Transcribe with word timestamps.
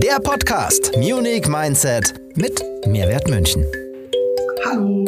Der 0.00 0.20
Podcast 0.20 0.92
Munich 0.96 1.48
Mindset 1.48 2.14
mit 2.36 2.62
Mehrwert 2.86 3.28
München. 3.28 3.64
Hallo 4.64 5.04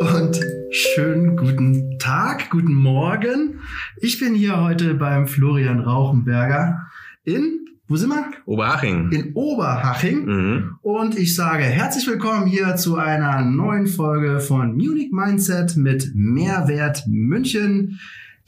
und 0.00 0.38
schönen 0.70 1.34
guten 1.34 1.98
Tag, 1.98 2.50
guten 2.50 2.74
Morgen. 2.74 3.60
Ich 4.02 4.20
bin 4.20 4.34
hier 4.34 4.60
heute 4.60 4.94
beim 4.96 5.26
Florian 5.28 5.80
Rauchenberger 5.80 6.90
in, 7.24 7.66
wo 7.88 7.96
sind 7.96 8.10
wir? 8.10 8.26
Oberhaching. 8.44 9.10
In 9.12 9.32
Oberhaching. 9.32 10.26
Mhm. 10.26 10.78
Und 10.82 11.18
ich 11.18 11.34
sage 11.34 11.64
herzlich 11.64 12.06
willkommen 12.06 12.46
hier 12.46 12.76
zu 12.76 12.96
einer 12.96 13.40
neuen 13.40 13.86
Folge 13.86 14.40
von 14.40 14.76
Munich 14.76 15.10
Mindset 15.10 15.78
mit 15.78 16.12
Mehrwert 16.14 17.04
München 17.06 17.98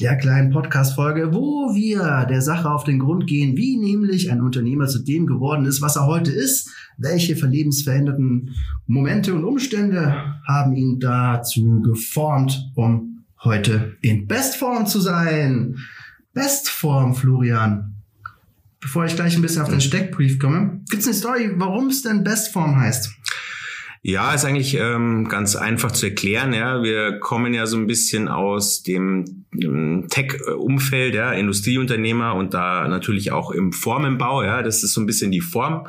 der 0.01 0.17
kleinen 0.17 0.51
Podcast-Folge, 0.51 1.33
wo 1.33 1.75
wir 1.75 2.27
der 2.29 2.43
Sache 2.43 2.71
auf 2.71 2.85
den 2.85 2.99
Grund 2.99 3.27
gehen, 3.27 3.57
wie 3.57 3.79
nämlich 3.79 4.31
ein 4.31 4.43
Unternehmer 4.43 4.87
zu 4.89 4.99
dem 4.99 5.27
geworden 5.27 5.65
ist, 5.65 5.81
was 5.81 5.97
er 5.97 6.07
heute 6.07 6.31
ist, 6.31 6.71
welche 6.99 7.35
verlebensveränderten 7.35 8.55
Momente 8.87 9.35
und 9.35 9.45
Umstände 9.45 10.15
haben 10.47 10.77
ihn 10.77 11.01
dazu 11.01 11.81
geformt, 11.81 12.71
um 12.75 13.25
heute 13.43 13.97
in 14.03 14.27
Bestform 14.27 14.87
zu 14.87 15.01
sein. 15.01 15.77
Bestform, 16.35 17.15
Florian. 17.15 17.95
Bevor 18.81 19.07
ich 19.07 19.17
gleich 19.17 19.35
ein 19.35 19.43
bisschen 19.43 19.63
auf 19.63 19.71
den 19.71 19.81
Steckbrief 19.81 20.39
komme, 20.39 20.83
gibt 20.91 21.01
es 21.01 21.09
eine 21.09 21.17
Story, 21.17 21.51
warum 21.57 21.89
es 21.89 22.03
denn 22.03 22.23
Bestform 22.23 22.77
heißt? 22.77 23.11
Ja, 24.03 24.33
ist 24.35 24.45
eigentlich 24.45 24.77
ähm, 24.79 25.29
ganz 25.29 25.57
einfach 25.57 25.91
zu 25.91 26.07
erklären. 26.07 26.53
Ja, 26.53 26.83
wir 26.83 27.19
kommen 27.19 27.55
ja 27.55 27.67
so 27.67 27.77
ein 27.77 27.87
bisschen 27.87 28.29
aus 28.29 28.83
dem 28.83 29.47
ähm, 29.61 30.07
Tech-Umfeld, 30.09 31.15
ja, 31.15 31.33
Industrieunternehmer 31.33 32.35
und 32.35 32.55
da 32.55 32.87
natürlich 32.87 33.33
auch 33.33 33.51
im 33.51 33.73
Formenbau. 33.73 34.45
Ja, 34.45 34.63
das 34.63 34.85
ist 34.85 34.95
so 34.95 35.01
ein 35.01 35.07
bisschen 35.07 35.33
die 35.33 35.41
Form. 35.41 35.87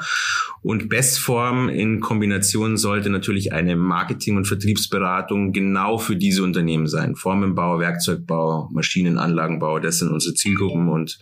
Und 0.61 0.89
Bestform 0.89 1.69
in 1.69 1.99
Kombination 1.99 2.77
sollte 2.77 3.09
natürlich 3.09 3.53
eine 3.53 3.75
Marketing- 3.75 4.37
und 4.37 4.45
Vertriebsberatung 4.45 5.53
genau 5.53 5.97
für 5.97 6.15
diese 6.15 6.43
Unternehmen 6.43 6.87
sein. 6.87 7.15
Formenbau, 7.15 7.79
Werkzeugbau, 7.79 8.69
Maschinenanlagenbau, 8.73 9.79
das 9.79 9.99
sind 9.99 10.11
unsere 10.11 10.33
Zielgruppen 10.33 10.89
und 10.89 11.19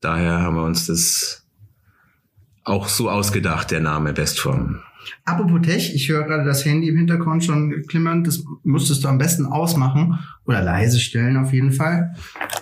daher 0.00 0.40
haben 0.40 0.56
wir 0.56 0.64
uns 0.64 0.86
das 0.86 1.46
auch 2.64 2.88
so 2.88 3.08
ausgedacht, 3.10 3.70
der 3.70 3.80
Name 3.80 4.12
Bestform. 4.12 4.80
Apropos 5.24 5.60
Tech, 5.62 5.94
ich 5.94 6.08
höre 6.08 6.24
gerade 6.24 6.44
das 6.44 6.64
Handy 6.64 6.88
im 6.88 6.96
Hintergrund 6.96 7.44
schon 7.44 7.82
klimmern. 7.88 8.24
Das 8.24 8.44
müsstest 8.62 9.04
du 9.04 9.08
am 9.08 9.18
besten 9.18 9.46
ausmachen 9.46 10.18
oder 10.44 10.62
leise 10.62 11.00
stellen 11.00 11.36
auf 11.36 11.52
jeden 11.52 11.72
Fall. 11.72 12.14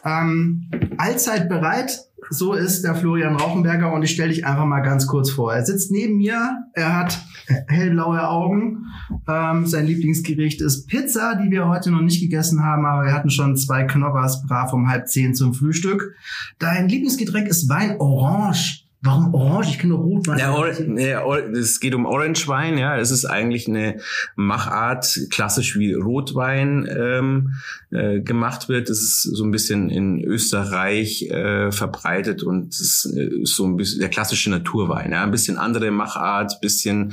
Ähm, 0.04 0.70
allzeit 0.96 1.48
bereit, 1.48 1.98
so 2.30 2.54
ist 2.54 2.82
der 2.84 2.94
Florian 2.94 3.36
Rauchenberger 3.36 3.92
und 3.92 4.02
ich 4.02 4.12
stelle 4.12 4.30
dich 4.30 4.46
einfach 4.46 4.64
mal 4.64 4.80
ganz 4.80 5.06
kurz 5.06 5.30
vor. 5.30 5.52
Er 5.52 5.64
sitzt 5.64 5.90
neben 5.90 6.16
mir, 6.16 6.64
er 6.72 6.96
hat 6.96 7.20
hellblaue 7.68 8.28
Augen. 8.28 8.86
Ähm, 9.28 9.66
sein 9.66 9.86
Lieblingsgericht 9.86 10.60
ist 10.60 10.86
Pizza, 10.86 11.36
die 11.36 11.50
wir 11.50 11.68
heute 11.68 11.90
noch 11.90 12.00
nicht 12.00 12.20
gegessen 12.20 12.62
haben, 12.62 12.86
aber 12.86 13.06
wir 13.06 13.12
hatten 13.12 13.30
schon 13.30 13.56
zwei 13.56 13.84
Knoppers 13.84 14.42
brav 14.46 14.72
um 14.72 14.88
halb 14.88 15.08
zehn 15.08 15.34
zum 15.34 15.54
Frühstück. 15.54 16.14
Dein 16.58 16.88
Lieblingsgetränk 16.88 17.48
ist 17.48 17.68
Wein 17.68 18.00
Orange. 18.00 18.83
Warum 19.06 19.34
Orange? 19.34 19.68
Ich 19.68 19.78
kenne 19.78 19.92
nur 19.92 20.02
Rotwein. 20.02 20.38
Ja, 20.38 20.54
Or 20.54 20.66
ja, 20.98 21.38
es 21.52 21.78
geht 21.78 21.94
um 21.94 22.06
Orange 22.06 22.48
Wein, 22.48 22.78
ja. 22.78 22.96
Es 22.96 23.10
ist 23.10 23.26
eigentlich 23.26 23.68
eine 23.68 23.98
Machart, 24.34 25.20
klassisch 25.30 25.78
wie 25.78 25.92
Rotwein 25.92 26.88
ähm, 26.90 27.52
äh, 27.90 28.20
gemacht 28.20 28.70
wird. 28.70 28.88
Es 28.88 29.02
ist 29.02 29.22
so 29.22 29.44
ein 29.44 29.50
bisschen 29.50 29.90
in 29.90 30.24
Österreich 30.24 31.28
äh, 31.30 31.70
verbreitet 31.70 32.42
und 32.42 32.72
es 32.72 33.04
ist 33.04 33.54
so 33.54 33.66
ein 33.66 33.76
bisschen 33.76 34.00
der 34.00 34.08
klassische 34.08 34.48
Naturwein, 34.48 35.12
ja. 35.12 35.22
Ein 35.22 35.30
bisschen 35.30 35.58
andere 35.58 35.90
Machart, 35.90 36.62
bisschen 36.62 37.12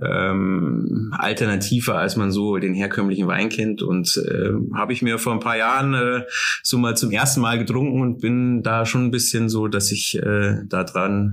ähm, 0.00 1.12
alternativer, 1.18 1.98
als 1.98 2.14
man 2.14 2.30
so 2.30 2.56
den 2.58 2.72
herkömmlichen 2.72 3.26
Wein 3.26 3.48
kennt. 3.48 3.82
Und 3.82 4.16
äh, 4.16 4.76
habe 4.76 4.92
ich 4.92 5.02
mir 5.02 5.18
vor 5.18 5.32
ein 5.32 5.40
paar 5.40 5.56
Jahren 5.56 5.94
äh, 5.94 6.22
so 6.62 6.78
mal 6.78 6.96
zum 6.96 7.10
ersten 7.10 7.40
Mal 7.40 7.58
getrunken 7.58 8.00
und 8.00 8.20
bin 8.20 8.62
da 8.62 8.86
schon 8.86 9.06
ein 9.06 9.10
bisschen 9.10 9.48
so, 9.48 9.66
dass 9.66 9.90
ich 9.90 10.16
äh, 10.22 10.58
da 10.68 10.84
dran 10.84 11.31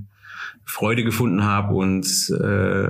Freude 0.69 1.03
gefunden 1.03 1.43
habe 1.43 1.73
und 1.73 2.05
äh, 2.29 2.89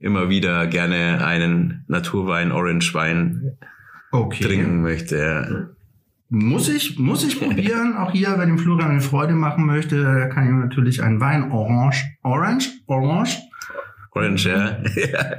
immer 0.00 0.28
wieder 0.28 0.66
gerne 0.66 1.24
einen 1.24 1.84
Naturwein, 1.86 2.50
Orangewein 2.50 3.52
Okay. 4.10 4.44
trinken 4.44 4.82
möchte. 4.82 5.16
Ja. 5.16 5.66
Muss 6.28 6.68
ich, 6.68 6.98
muss 6.98 7.24
ich 7.24 7.40
probieren. 7.40 7.96
Auch 7.96 8.10
hier, 8.10 8.34
wenn 8.36 8.48
dem 8.48 8.58
Florian 8.58 8.90
eine 8.90 9.00
Freude 9.00 9.34
machen 9.34 9.64
möchte, 9.64 10.02
der 10.02 10.28
kann 10.28 10.48
ihm 10.48 10.60
natürlich 10.60 11.02
einen 11.02 11.20
Wein 11.20 11.52
Orange, 11.52 12.04
Orange, 12.22 12.70
Orange. 12.86 13.38
Orange, 14.14 14.48
ja. 14.48 14.78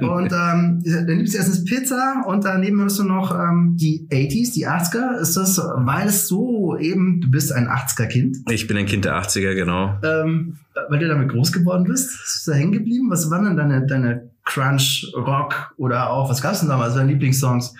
Und 0.06 0.32
ähm, 0.32 0.82
dann 0.84 1.16
gibt 1.16 1.28
es 1.28 1.34
erstens 1.34 1.64
Pizza 1.64 2.22
und 2.26 2.44
daneben 2.44 2.82
hast 2.82 2.98
du 2.98 3.04
noch 3.04 3.34
ähm, 3.34 3.76
die 3.80 4.06
80s, 4.10 4.52
die 4.52 4.68
80er. 4.68 5.18
Ist 5.18 5.36
das, 5.36 5.58
weil 5.58 6.08
es 6.08 6.28
so 6.28 6.76
eben, 6.76 7.22
du 7.22 7.30
bist 7.30 7.52
ein 7.52 7.68
80er-Kind, 7.68 8.38
Ich 8.50 8.66
bin 8.66 8.76
ein 8.76 8.84
Kind 8.84 9.06
der 9.06 9.14
80er, 9.14 9.54
genau. 9.54 9.98
ähm, 10.04 10.58
weil 10.90 10.98
du 10.98 11.08
damit 11.08 11.30
groß 11.30 11.52
geworden 11.52 11.84
bist? 11.84 12.10
Bist 12.20 12.46
du 12.46 12.50
da 12.50 12.56
hängen 12.58 12.72
geblieben? 12.72 13.10
Was 13.10 13.30
waren 13.30 13.46
denn 13.46 13.56
deine, 13.56 13.86
deine 13.86 14.30
Crunch, 14.44 15.10
Rock 15.16 15.74
oder 15.76 16.10
auch, 16.10 16.28
was 16.30 16.42
gab's 16.42 16.60
denn 16.60 16.68
damals, 16.68 16.94
deine 16.94 17.10
Lieblingssongs? 17.10 17.74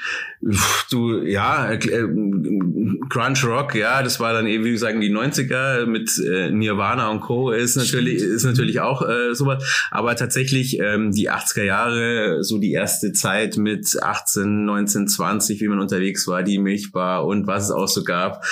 Du, 0.91 1.23
ja, 1.23 1.71
äh, 1.71 1.79
Crunch 3.09 3.45
Rock, 3.45 3.75
ja, 3.75 4.03
das 4.03 4.21
war 4.21 4.33
dann 4.33 4.47
eben, 4.47 4.65
wie 4.65 4.73
gesagt, 4.73 5.01
die 5.03 5.15
90er 5.15 5.87
mit 5.87 6.11
äh, 6.19 6.51
Nirvana 6.51 7.11
und 7.11 7.21
Co. 7.21 7.51
ist 7.51 7.77
natürlich, 7.77 8.23
ist 8.23 8.45
natürlich 8.45 8.81
auch 8.81 9.03
äh, 9.03 9.35
sowas. 9.35 9.87
Aber 9.91 10.17
tatsächlich 10.17 10.79
ähm, 10.79 11.13
die 11.13 11.31
80er 11.31 11.63
Jahre, 11.63 12.45
so 12.45 12.59
die 12.59 12.73
erste 12.73 13.13
Zeit 13.13 13.57
mit 13.57 14.03
18, 14.03 14.65
19, 14.65 15.09
20, 15.09 15.61
wie 15.61 15.69
man 15.69 15.81
unterwegs 15.81 16.27
war, 16.27 16.43
die 16.43 16.59
Milchbar 16.59 17.27
und 17.27 17.47
was 17.47 17.65
es 17.65 17.71
auch 17.71 17.89
so 17.89 18.05
gab, 18.05 18.45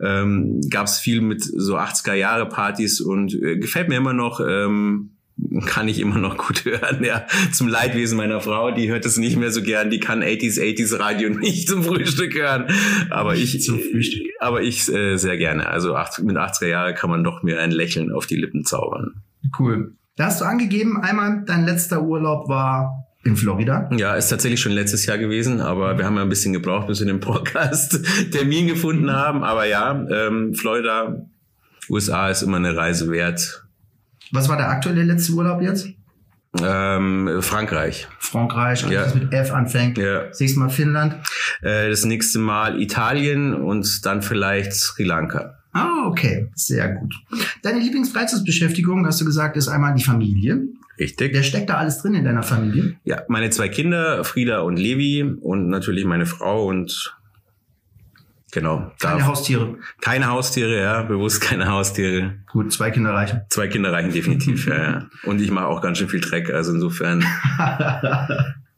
ähm, 0.00 0.60
gab 0.70 0.86
es 0.86 0.98
viel 0.98 1.20
mit 1.20 1.42
so 1.42 1.76
80er 1.76 2.14
Jahre 2.14 2.48
Partys 2.48 3.00
und 3.00 3.34
äh, 3.34 3.58
gefällt 3.58 3.88
mir 3.88 3.96
immer 3.96 4.12
noch. 4.12 4.40
Ähm, 4.40 5.16
kann 5.66 5.88
ich 5.88 6.00
immer 6.00 6.18
noch 6.18 6.36
gut 6.36 6.64
hören, 6.64 7.02
ja. 7.04 7.26
Zum 7.52 7.68
Leidwesen 7.68 8.16
meiner 8.16 8.40
Frau, 8.40 8.70
die 8.70 8.90
hört 8.90 9.04
es 9.06 9.16
nicht 9.16 9.36
mehr 9.36 9.50
so 9.50 9.62
gern, 9.62 9.90
die 9.90 10.00
kann 10.00 10.22
80s, 10.22 10.60
80s 10.60 10.98
Radio 10.98 11.30
nicht 11.38 11.68
zum 11.68 11.82
Frühstück 11.82 12.34
hören. 12.34 12.66
Aber 13.10 13.34
Nicht 13.34 13.54
ich, 13.54 13.62
zum 13.62 13.78
Frühstück. 13.78 14.26
aber 14.40 14.62
ich 14.62 14.92
äh, 14.92 15.16
sehr 15.16 15.36
gerne. 15.36 15.68
Also 15.68 15.94
acht, 15.96 16.20
mit 16.22 16.36
80er 16.36 16.66
Jahre 16.66 16.94
kann 16.94 17.10
man 17.10 17.24
doch 17.24 17.42
mir 17.42 17.60
ein 17.60 17.70
Lächeln 17.70 18.12
auf 18.12 18.26
die 18.26 18.36
Lippen 18.36 18.64
zaubern. 18.64 19.22
Cool. 19.58 19.94
Da 20.16 20.26
hast 20.26 20.40
du 20.40 20.44
angegeben, 20.44 21.00
einmal 21.00 21.44
dein 21.46 21.64
letzter 21.64 22.02
Urlaub 22.02 22.48
war 22.48 23.06
in 23.24 23.36
Florida. 23.36 23.88
Ja, 23.96 24.14
ist 24.14 24.28
tatsächlich 24.28 24.60
schon 24.60 24.72
letztes 24.72 25.06
Jahr 25.06 25.18
gewesen, 25.18 25.60
aber 25.60 25.98
wir 25.98 26.04
haben 26.06 26.16
ja 26.16 26.22
ein 26.22 26.28
bisschen 26.28 26.52
gebraucht, 26.52 26.86
bis 26.86 27.00
wir 27.00 27.06
den 27.06 27.20
Podcast 27.20 28.00
Termin 28.32 28.66
gefunden 28.66 29.12
haben. 29.12 29.42
Aber 29.42 29.66
ja, 29.66 29.92
ähm, 30.10 30.54
Florida, 30.54 31.26
USA 31.88 32.30
ist 32.30 32.42
immer 32.42 32.56
eine 32.56 32.76
Reise 32.76 33.10
wert. 33.10 33.64
Was 34.32 34.48
war 34.48 34.56
der 34.56 34.68
aktuelle 34.68 35.02
letzte 35.02 35.32
Urlaub 35.32 35.60
jetzt? 35.62 35.88
Ähm, 36.60 37.38
Frankreich. 37.40 38.08
Frankreich, 38.18 38.82
alles 38.84 38.94
Ja. 38.94 39.06
was 39.06 39.14
mit 39.14 39.32
F 39.32 39.52
anfängt. 39.52 39.98
Ja. 39.98 40.24
Das 40.26 40.40
nächste 40.40 40.58
Mal 40.58 40.68
Finnland. 40.68 41.14
Äh, 41.62 41.88
das 41.90 42.04
nächste 42.04 42.38
Mal 42.40 42.80
Italien 42.80 43.54
und 43.54 44.04
dann 44.04 44.22
vielleicht 44.22 44.72
Sri 44.72 45.04
Lanka. 45.04 45.54
Ah, 45.72 46.06
okay. 46.06 46.48
Sehr 46.56 46.88
gut. 46.94 47.14
Deine 47.62 47.78
Lieblingsfreizeitbeschäftigung, 47.78 49.06
hast 49.06 49.20
du 49.20 49.24
gesagt, 49.24 49.56
ist 49.56 49.68
einmal 49.68 49.94
die 49.94 50.02
Familie. 50.02 50.62
Richtig. 50.98 51.32
Wer 51.32 51.42
steckt 51.44 51.70
da 51.70 51.74
alles 51.76 51.98
drin 52.02 52.14
in 52.14 52.24
deiner 52.24 52.42
Familie? 52.42 52.96
Ja, 53.04 53.22
meine 53.28 53.50
zwei 53.50 53.68
Kinder, 53.68 54.24
Frieda 54.24 54.60
und 54.60 54.76
Levi 54.76 55.22
und 55.22 55.68
natürlich 55.68 56.04
meine 56.04 56.26
Frau 56.26 56.66
und 56.66 57.16
genau. 58.52 58.92
Keine 58.98 59.26
Haustiere. 59.26 59.76
keine 60.00 60.28
Haustiere, 60.28 60.80
ja, 60.80 61.02
bewusst 61.02 61.40
keine 61.40 61.68
Haustiere. 61.68 62.34
Gut, 62.52 62.72
zwei 62.72 62.90
Kinder 62.90 63.12
reichen. 63.12 63.42
Zwei 63.48 63.68
Kinder 63.68 63.92
reichen 63.92 64.12
definitiv, 64.12 64.66
ja, 64.66 64.82
ja. 64.82 65.06
Und 65.24 65.40
ich 65.40 65.50
mache 65.50 65.66
auch 65.66 65.80
ganz 65.80 65.98
schön 65.98 66.08
viel 66.08 66.20
Dreck, 66.20 66.50
also 66.50 66.72
insofern 66.72 67.24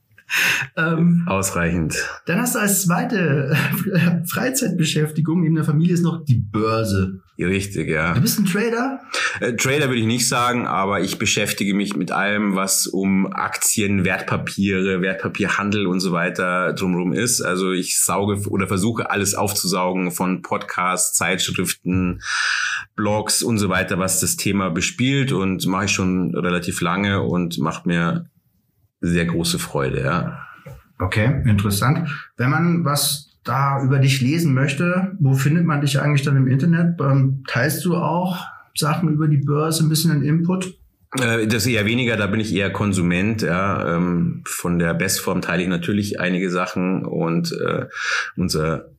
ähm, 0.76 1.24
ausreichend. 1.26 1.96
dann 2.26 2.40
hast 2.40 2.54
du 2.54 2.58
als 2.58 2.82
zweite 2.82 3.56
äh, 3.92 4.26
Freizeitbeschäftigung 4.26 5.42
neben 5.42 5.54
der 5.54 5.64
Familie 5.64 5.94
ist 5.94 6.02
noch 6.02 6.24
die 6.24 6.38
Börse. 6.38 7.20
Richtig, 7.38 7.88
ja. 7.88 8.14
Du 8.14 8.20
bist 8.20 8.38
ein 8.38 8.44
Trader? 8.44 9.00
Äh, 9.40 9.54
Trader 9.54 9.88
würde 9.88 10.00
ich 10.00 10.06
nicht 10.06 10.28
sagen, 10.28 10.66
aber 10.66 11.00
ich 11.00 11.18
beschäftige 11.18 11.74
mich 11.74 11.96
mit 11.96 12.12
allem, 12.12 12.54
was 12.54 12.86
um 12.86 13.32
Aktien, 13.32 14.04
Wertpapiere, 14.04 15.00
Wertpapierhandel 15.00 15.86
und 15.86 16.00
so 16.00 16.12
weiter 16.12 16.72
drumherum 16.74 17.12
ist. 17.12 17.40
Also 17.40 17.72
ich 17.72 17.98
sauge 17.98 18.48
oder 18.48 18.68
versuche 18.68 19.10
alles 19.10 19.34
aufzusaugen 19.34 20.12
von 20.12 20.42
Podcasts, 20.42 21.16
Zeitschriften, 21.16 22.20
Blogs 22.94 23.42
und 23.42 23.58
so 23.58 23.68
weiter, 23.68 23.98
was 23.98 24.20
das 24.20 24.36
Thema 24.36 24.70
bespielt 24.70 25.32
und 25.32 25.66
mache 25.66 25.86
ich 25.86 25.92
schon 25.92 26.34
relativ 26.36 26.80
lange 26.80 27.22
und 27.22 27.58
macht 27.58 27.86
mir 27.86 28.26
sehr 29.02 29.26
große 29.26 29.58
Freude, 29.58 30.02
ja. 30.02 30.38
Okay, 30.98 31.42
interessant. 31.44 32.08
Wenn 32.36 32.50
man 32.50 32.84
was 32.84 33.38
da 33.44 33.82
über 33.82 33.98
dich 33.98 34.20
lesen 34.20 34.54
möchte, 34.54 35.12
wo 35.18 35.34
findet 35.34 35.64
man 35.64 35.80
dich 35.80 36.00
eigentlich 36.00 36.22
dann 36.22 36.36
im 36.36 36.46
Internet? 36.46 37.00
Ähm, 37.00 37.42
teilst 37.48 37.84
du 37.84 37.96
auch 37.96 38.46
Sachen 38.74 39.08
über 39.08 39.28
die 39.28 39.38
Börse, 39.38 39.84
ein 39.84 39.88
bisschen 39.88 40.12
einen 40.12 40.22
Input? 40.22 40.74
Äh, 41.20 41.46
das 41.46 41.66
eher 41.66 41.84
weniger, 41.84 42.16
da 42.16 42.26
bin 42.26 42.40
ich 42.40 42.54
eher 42.54 42.70
Konsument. 42.70 43.42
Ja. 43.42 43.96
Ähm, 43.96 44.42
von 44.46 44.78
der 44.78 44.94
Bestform 44.94 45.42
teile 45.42 45.62
ich 45.62 45.68
natürlich 45.68 46.20
einige 46.20 46.50
Sachen 46.50 47.04
und 47.04 47.52
äh, 47.52 47.86
unser 48.36 48.92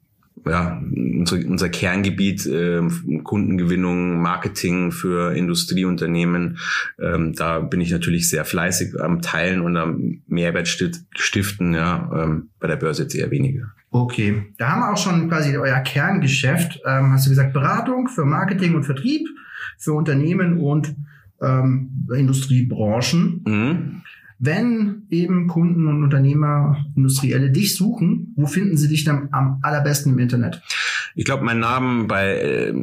ja, 0.45 0.81
unser, 0.95 1.37
unser 1.37 1.69
Kerngebiet 1.69 2.45
äh, 2.45 2.81
Kundengewinnung, 3.23 4.21
Marketing 4.21 4.91
für 4.91 5.33
Industrieunternehmen. 5.35 6.57
Ähm, 6.99 7.33
da 7.33 7.59
bin 7.59 7.81
ich 7.81 7.91
natürlich 7.91 8.29
sehr 8.29 8.45
fleißig 8.45 8.99
am 8.99 9.21
Teilen 9.21 9.61
und 9.61 9.77
am 9.77 10.21
Mehrwert 10.27 10.67
stiften. 10.67 11.73
Ja, 11.73 12.09
ähm, 12.15 12.49
bei 12.59 12.67
der 12.67 12.75
Börse 12.75 13.03
jetzt 13.03 13.15
eher 13.15 13.31
weniger. 13.31 13.71
Okay, 13.91 14.53
da 14.57 14.71
haben 14.71 14.81
wir 14.81 14.91
auch 14.91 14.97
schon 14.97 15.29
quasi 15.29 15.55
euer 15.55 15.79
Kerngeschäft. 15.79 16.81
Ähm, 16.85 17.11
hast 17.11 17.25
du 17.25 17.29
gesagt, 17.29 17.53
Beratung 17.53 18.07
für 18.07 18.25
Marketing 18.25 18.75
und 18.75 18.83
Vertrieb 18.83 19.27
für 19.77 19.93
Unternehmen 19.93 20.59
und 20.59 20.95
ähm, 21.41 22.07
Industriebranchen. 22.13 23.43
Mhm. 23.45 24.01
Wenn 24.39 25.03
eben 25.09 25.47
Kunden 25.47 25.87
und 25.87 26.03
Unternehmer, 26.03 26.85
Industrielle 26.95 27.51
dich 27.51 27.75
suchen, 27.75 28.33
wo 28.35 28.45
finden 28.45 28.77
sie 28.77 28.89
dich 28.89 29.03
dann 29.03 29.29
am 29.31 29.59
allerbesten 29.61 30.13
im 30.13 30.19
Internet? 30.19 30.61
Ich 31.15 31.25
glaube, 31.25 31.43
mein 31.43 31.59
Name 31.59 32.05
bei 32.05 32.39
äh, 32.39 32.73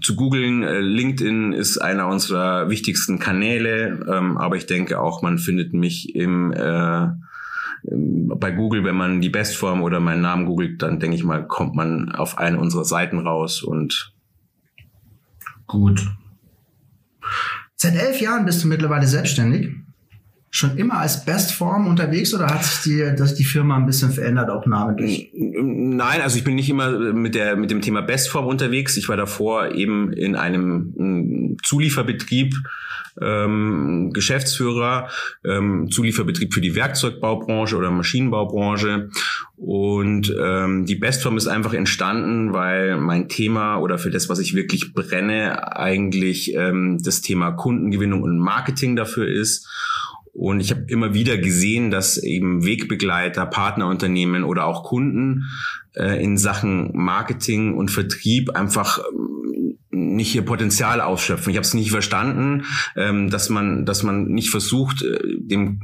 zu 0.00 0.16
googeln, 0.16 0.62
äh, 0.62 0.80
LinkedIn 0.80 1.52
ist 1.52 1.78
einer 1.78 2.08
unserer 2.08 2.70
wichtigsten 2.70 3.18
Kanäle, 3.18 4.00
ähm, 4.10 4.38
aber 4.38 4.56
ich 4.56 4.66
denke 4.66 5.00
auch, 5.00 5.22
man 5.22 5.38
findet 5.38 5.74
mich 5.74 6.14
im 6.14 6.52
äh, 6.52 7.08
bei 7.88 8.50
Google, 8.50 8.82
wenn 8.84 8.96
man 8.96 9.20
die 9.20 9.28
Bestform 9.28 9.82
oder 9.82 10.00
meinen 10.00 10.22
Namen 10.22 10.46
googelt, 10.46 10.82
dann 10.82 10.98
denke 10.98 11.16
ich 11.16 11.24
mal, 11.24 11.46
kommt 11.46 11.76
man 11.76 12.10
auf 12.10 12.38
eine 12.38 12.58
unserer 12.58 12.84
Seiten 12.84 13.18
raus 13.18 13.62
und 13.62 14.12
gut. 15.66 16.04
Seit 17.76 17.94
elf 17.94 18.20
Jahren 18.20 18.46
bist 18.46 18.64
du 18.64 18.68
mittlerweile 18.68 19.06
selbstständig 19.06 19.70
schon 20.50 20.78
immer 20.78 20.98
als 20.98 21.24
Bestform 21.24 21.86
unterwegs 21.86 22.32
oder 22.34 22.46
hat 22.46 22.64
sich 22.64 22.82
die, 22.82 23.16
dass 23.16 23.34
die 23.34 23.44
Firma 23.44 23.76
ein 23.76 23.86
bisschen 23.86 24.10
verändert, 24.10 24.48
auch 24.48 24.66
namentlich? 24.66 25.30
Nein, 25.34 26.20
also 26.22 26.38
ich 26.38 26.44
bin 26.44 26.54
nicht 26.54 26.70
immer 26.70 26.90
mit 27.12 27.34
der 27.34 27.56
mit 27.56 27.70
dem 27.70 27.82
Thema 27.82 28.00
Bestform 28.00 28.46
unterwegs. 28.46 28.96
Ich 28.96 29.08
war 29.08 29.16
davor 29.16 29.72
eben 29.72 30.12
in 30.12 30.34
einem 30.36 31.56
Zulieferbetrieb 31.62 32.54
ähm, 33.20 34.10
Geschäftsführer, 34.12 35.08
ähm, 35.44 35.90
Zulieferbetrieb 35.90 36.52
für 36.52 36.60
die 36.60 36.74
Werkzeugbaubranche 36.74 37.76
oder 37.76 37.90
Maschinenbaubranche. 37.90 39.10
Und 39.56 40.34
ähm, 40.38 40.84
die 40.84 40.96
Bestform 40.96 41.36
ist 41.36 41.46
einfach 41.46 41.72
entstanden, 41.72 42.52
weil 42.52 42.96
mein 42.98 43.28
Thema 43.28 43.78
oder 43.78 43.98
für 43.98 44.10
das, 44.10 44.28
was 44.28 44.38
ich 44.38 44.54
wirklich 44.54 44.92
brenne, 44.92 45.76
eigentlich 45.76 46.54
ähm, 46.54 46.98
das 47.02 47.22
Thema 47.22 47.52
Kundengewinnung 47.52 48.22
und 48.22 48.38
Marketing 48.38 48.96
dafür 48.96 49.26
ist. 49.28 49.66
Und 50.36 50.60
ich 50.60 50.70
habe 50.70 50.84
immer 50.88 51.14
wieder 51.14 51.38
gesehen, 51.38 51.90
dass 51.90 52.18
eben 52.18 52.64
Wegbegleiter, 52.64 53.46
Partnerunternehmen 53.46 54.44
oder 54.44 54.66
auch 54.66 54.84
Kunden 54.84 55.44
äh, 55.94 56.22
in 56.22 56.36
Sachen 56.36 56.90
Marketing 56.94 57.74
und 57.74 57.90
Vertrieb 57.90 58.50
einfach 58.50 58.98
ähm, 58.98 59.78
nicht 59.90 60.34
ihr 60.34 60.44
Potenzial 60.44 61.00
ausschöpfen. 61.00 61.50
Ich 61.50 61.56
habe 61.56 61.64
es 61.64 61.72
nicht 61.72 61.90
verstanden, 61.90 62.64
ähm, 62.96 63.30
dass 63.30 63.48
man, 63.48 63.86
dass 63.86 64.02
man 64.02 64.26
nicht 64.26 64.50
versucht, 64.50 65.02
äh, 65.02 65.18
dem 65.38 65.80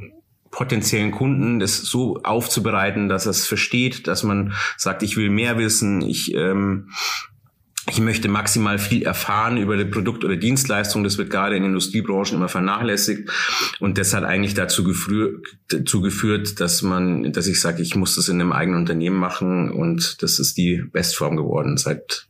potenziellen 0.50 1.12
Kunden 1.12 1.58
das 1.58 1.78
so 1.78 2.20
aufzubereiten, 2.22 3.08
dass 3.08 3.24
er 3.24 3.30
es 3.30 3.46
versteht, 3.46 4.06
dass 4.06 4.22
man 4.22 4.52
sagt, 4.76 5.02
ich 5.02 5.16
will 5.16 5.30
mehr 5.30 5.56
wissen, 5.56 6.02
ich 6.02 6.34
ähm, 6.34 6.90
ich 7.88 8.00
möchte 8.00 8.28
maximal 8.28 8.78
viel 8.78 9.02
erfahren 9.02 9.56
über 9.56 9.76
das 9.76 9.90
Produkt 9.90 10.24
oder 10.24 10.36
Dienstleistung. 10.36 11.02
Das 11.02 11.18
wird 11.18 11.30
gerade 11.30 11.56
in 11.56 11.64
Industriebranchen 11.64 12.36
immer 12.36 12.48
vernachlässigt. 12.48 13.28
Und 13.80 13.98
das 13.98 14.14
hat 14.14 14.24
eigentlich 14.24 14.54
dazu, 14.54 14.84
dazu 15.68 16.00
geführt, 16.00 16.60
dass 16.60 16.82
man, 16.82 17.32
dass 17.32 17.48
ich 17.48 17.60
sage, 17.60 17.82
ich 17.82 17.96
muss 17.96 18.14
das 18.14 18.28
in 18.28 18.40
einem 18.40 18.52
eigenen 18.52 18.80
Unternehmen 18.80 19.16
machen. 19.16 19.70
Und 19.70 20.22
das 20.22 20.38
ist 20.38 20.56
die 20.56 20.84
Bestform 20.92 21.36
geworden 21.36 21.76
seit 21.76 22.28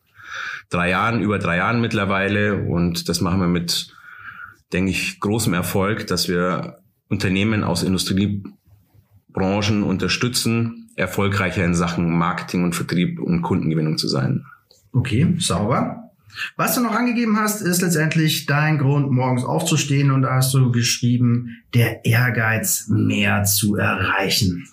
drei 0.70 0.88
Jahren, 0.88 1.20
über 1.20 1.38
drei 1.38 1.58
Jahren 1.58 1.82
mittlerweile. 1.82 2.62
Und 2.62 3.10
das 3.10 3.20
machen 3.20 3.40
wir 3.40 3.46
mit, 3.46 3.94
denke 4.72 4.90
ich, 4.90 5.20
großem 5.20 5.52
Erfolg, 5.52 6.06
dass 6.06 6.28
wir 6.28 6.78
Unternehmen 7.08 7.62
aus 7.62 7.82
Industriebranchen 7.82 9.82
unterstützen, 9.82 10.90
erfolgreicher 10.96 11.62
in 11.62 11.74
Sachen 11.74 12.16
Marketing 12.16 12.64
und 12.64 12.74
Vertrieb 12.74 13.20
und 13.20 13.42
Kundengewinnung 13.42 13.98
zu 13.98 14.08
sein. 14.08 14.46
Okay, 14.92 15.34
sauber. 15.38 16.10
Was 16.56 16.74
du 16.74 16.80
noch 16.80 16.92
angegeben 16.92 17.38
hast, 17.38 17.60
ist 17.60 17.82
letztendlich 17.82 18.46
dein 18.46 18.78
Grund, 18.78 19.10
morgens 19.10 19.44
aufzustehen 19.44 20.10
und 20.10 20.22
da 20.22 20.34
hast 20.36 20.54
du 20.54 20.72
geschrieben, 20.72 21.58
der 21.74 22.04
Ehrgeiz, 22.04 22.86
mehr 22.88 23.44
zu 23.44 23.76
erreichen. 23.76 24.66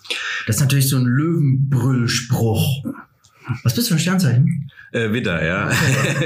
Das 0.48 0.58
ist 0.58 0.62
natürlich 0.62 0.90
so 0.90 0.98
ein 0.98 1.06
Löwenbrüllspruch. 1.06 2.86
Was 3.64 3.76
bist 3.76 3.88
du 3.88 3.94
für 3.94 3.98
ein 3.98 4.02
Sternzeichen? 4.02 4.72
Äh, 4.92 5.12
Witter, 5.12 5.46
ja. 5.46 5.72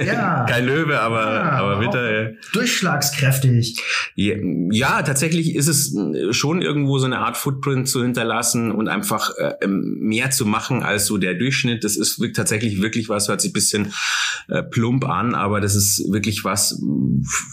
ja. 0.05 0.45
Kein 0.49 0.65
Löwe, 0.65 0.99
aber, 0.99 1.33
ja, 1.33 1.51
aber 1.51 1.81
Witter. 1.81 2.23
Ja. 2.23 2.29
Durchschlagskräftig. 2.53 3.81
Ja, 4.15 4.35
ja, 4.71 5.01
tatsächlich 5.01 5.55
ist 5.55 5.67
es 5.67 5.93
äh, 5.95 6.31
schon 6.31 6.61
irgendwo 6.61 6.97
so 6.97 7.05
eine 7.05 7.19
Art 7.19 7.35
Footprint 7.35 7.89
zu 7.89 8.01
hinterlassen 8.01 8.71
und 8.71 8.87
einfach 8.87 9.31
äh, 9.37 9.53
ähm, 9.61 9.97
mehr 9.99 10.31
zu 10.31 10.45
machen 10.45 10.81
als 10.81 11.07
so 11.07 11.17
der 11.17 11.33
Durchschnitt. 11.33 11.83
Das 11.83 11.97
ist 11.97 12.21
tatsächlich 12.33 12.81
wirklich 12.81 13.09
was, 13.09 13.27
hört 13.27 13.41
sich 13.41 13.51
ein 13.51 13.53
bisschen 13.53 13.93
äh, 14.47 14.63
plump 14.63 15.05
an, 15.05 15.35
aber 15.35 15.59
das 15.59 15.75
ist 15.75 16.11
wirklich 16.11 16.45
was, 16.45 16.79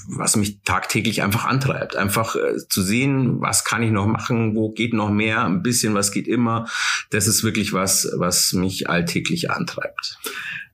was 0.08 0.36
mich 0.36 0.60
tagtäglich 0.64 1.22
einfach 1.22 1.44
antreibt. 1.44 1.96
Einfach 1.96 2.36
äh, 2.36 2.56
zu 2.68 2.82
sehen, 2.82 3.40
was 3.40 3.64
kann 3.64 3.82
ich 3.82 3.90
noch 3.90 4.06
machen, 4.06 4.54
wo 4.54 4.70
geht 4.70 4.92
noch 4.92 5.10
mehr, 5.10 5.44
ein 5.44 5.62
bisschen 5.62 5.94
was 5.94 6.12
geht 6.12 6.28
immer. 6.28 6.66
Das 7.10 7.26
ist 7.26 7.42
wirklich 7.42 7.72
was, 7.72 8.08
was 8.16 8.52
mich 8.52 8.88
alltäglich 8.88 9.50
antreibt. 9.50 10.18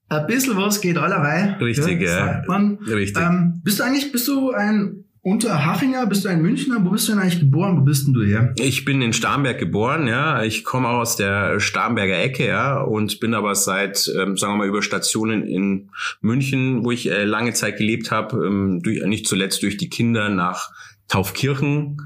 Ein 0.09 0.27
bisschen 0.27 0.57
was 0.57 0.81
geht 0.81 0.99
allerweil. 0.99 1.57
Richtig, 1.61 2.01
ja. 2.01 2.27
Sagt 2.27 2.49
man. 2.49 2.79
Richtig. 2.87 3.23
Ähm, 3.23 3.61
bist 3.65 3.81
du 3.81 3.85
eigentlich, 3.85 4.13
bist 4.13 4.29
du 4.29 4.53
ein 4.53 5.05
Unterhachinger, 5.27 6.07
bist 6.07 6.25
du 6.25 6.29
ein 6.29 6.41
Münchner? 6.41 6.77
Wo 6.85 6.91
bist 6.91 7.09
du 7.09 7.13
denn 7.13 7.21
eigentlich 7.21 7.41
geboren? 7.41 7.77
Wo 7.77 7.81
bist 7.81 8.07
denn 8.07 8.15
du 8.15 8.23
her? 8.23 8.55
Ich 8.61 8.85
bin 8.85 9.03
in 9.03 9.13
Starnberg 9.13 9.59
geboren, 9.59 10.07
ja. 10.07 10.45
Ich 10.45 10.63
komme 10.63 10.87
aus 10.87 11.17
der 11.17 11.59
Starnberger 11.59 12.17
Ecke, 12.17 12.47
ja, 12.47 12.81
und 12.81 13.19
bin 13.19 13.35
aber 13.35 13.57
seit, 13.57 14.09
ähm, 14.17 14.37
sagen 14.37 14.53
wir 14.53 14.59
mal, 14.59 14.69
über 14.69 14.83
Stationen 14.83 15.43
in 15.43 15.91
München, 16.21 16.85
wo 16.85 16.93
ich 16.93 17.11
äh, 17.11 17.25
lange 17.25 17.55
Zeit 17.55 17.79
gelebt 17.79 18.13
habe, 18.13 18.47
ähm, 18.47 18.83
durch, 18.85 19.05
nicht 19.05 19.27
zuletzt 19.27 19.65
durch 19.65 19.77
die 19.77 19.89
Kinder 19.91 20.29
nach 20.29 20.71
Taufkirchen 21.09 22.01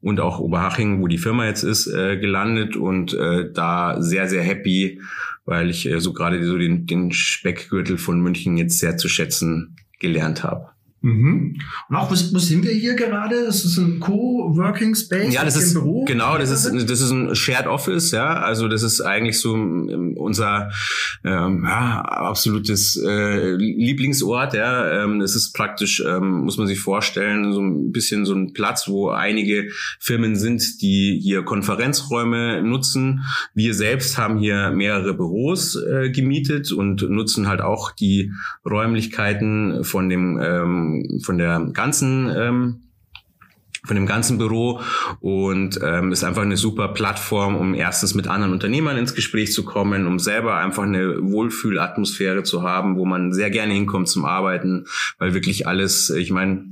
und 0.00 0.20
auch 0.20 0.38
Oberhaching, 0.38 1.02
wo 1.02 1.06
die 1.06 1.18
Firma 1.18 1.44
jetzt 1.44 1.64
ist, 1.64 1.86
äh, 1.86 2.16
gelandet 2.16 2.76
und 2.76 3.12
äh, 3.12 3.52
da 3.52 4.00
sehr, 4.00 4.26
sehr 4.26 4.42
happy 4.42 5.02
weil 5.44 5.70
ich 5.70 5.86
äh, 5.88 6.00
so 6.00 6.12
gerade 6.12 6.44
so 6.44 6.58
den, 6.58 6.86
den 6.86 7.12
Speckgürtel 7.12 7.98
von 7.98 8.20
München 8.20 8.56
jetzt 8.56 8.78
sehr 8.78 8.96
zu 8.96 9.08
schätzen 9.08 9.76
gelernt 10.00 10.42
habe. 10.42 10.68
Mhm. 11.04 11.58
Und 11.90 11.96
auch, 11.96 12.10
wo, 12.10 12.14
wo 12.14 12.38
sind 12.38 12.64
wir 12.64 12.72
hier 12.72 12.94
gerade? 12.94 13.44
Das 13.44 13.62
ist 13.62 13.76
ein 13.76 14.00
Co-Working 14.00 14.94
Space? 14.94 15.34
Ja, 15.34 15.44
das 15.44 15.54
ist, 15.54 15.74
Büro? 15.74 16.06
genau, 16.06 16.38
das 16.38 16.50
ist, 16.50 16.88
das 16.88 17.00
ist 17.00 17.10
ein 17.10 17.34
Shared 17.34 17.66
Office, 17.66 18.10
ja. 18.10 18.40
Also 18.40 18.68
das 18.68 18.82
ist 18.82 19.02
eigentlich 19.02 19.38
so 19.38 19.54
unser 20.16 20.70
ähm, 21.24 21.64
ja, 21.64 22.00
absolutes 22.00 22.96
äh, 22.96 23.54
Lieblingsort, 23.54 24.54
ja. 24.54 25.04
Ähm, 25.04 25.20
es 25.20 25.34
ist 25.34 25.52
praktisch, 25.52 26.02
ähm, 26.06 26.44
muss 26.44 26.58
man 26.58 26.66
sich 26.66 26.80
vorstellen, 26.80 27.52
so 27.52 27.60
ein 27.60 27.92
bisschen 27.92 28.24
so 28.24 28.34
ein 28.34 28.52
Platz, 28.52 28.88
wo 28.88 29.10
einige 29.10 29.70
Firmen 29.98 30.36
sind, 30.36 30.82
die 30.82 31.18
hier 31.22 31.42
Konferenzräume 31.42 32.62
nutzen. 32.62 33.24
Wir 33.54 33.74
selbst 33.74 34.18
haben 34.18 34.38
hier 34.38 34.70
mehrere 34.70 35.14
Büros 35.14 35.76
äh, 35.76 36.10
gemietet 36.10 36.72
und 36.72 37.08
nutzen 37.08 37.48
halt 37.48 37.60
auch 37.60 37.92
die 37.92 38.32
Räumlichkeiten 38.68 39.84
von 39.84 40.08
dem 40.08 40.38
ähm, 40.42 41.20
von 41.22 41.38
der 41.38 41.60
ganzen 41.72 42.30
ähm, 42.36 42.80
von 43.84 43.96
dem 43.96 44.06
ganzen 44.06 44.38
Büro 44.38 44.80
und 45.20 45.78
ähm, 45.82 46.12
ist 46.12 46.24
einfach 46.24 46.42
eine 46.42 46.56
super 46.56 46.88
Plattform, 46.88 47.56
um 47.56 47.74
erstens 47.74 48.14
mit 48.14 48.28
anderen 48.28 48.52
Unternehmern 48.52 48.96
ins 48.96 49.14
Gespräch 49.14 49.52
zu 49.52 49.64
kommen, 49.64 50.06
um 50.06 50.18
selber 50.18 50.56
einfach 50.56 50.84
eine 50.84 51.22
Wohlfühlatmosphäre 51.22 52.42
zu 52.42 52.62
haben, 52.62 52.96
wo 52.96 53.04
man 53.04 53.32
sehr 53.32 53.50
gerne 53.50 53.74
hinkommt 53.74 54.08
zum 54.08 54.24
Arbeiten, 54.24 54.86
weil 55.18 55.34
wirklich 55.34 55.66
alles, 55.66 56.10
ich 56.10 56.30
meine, 56.30 56.70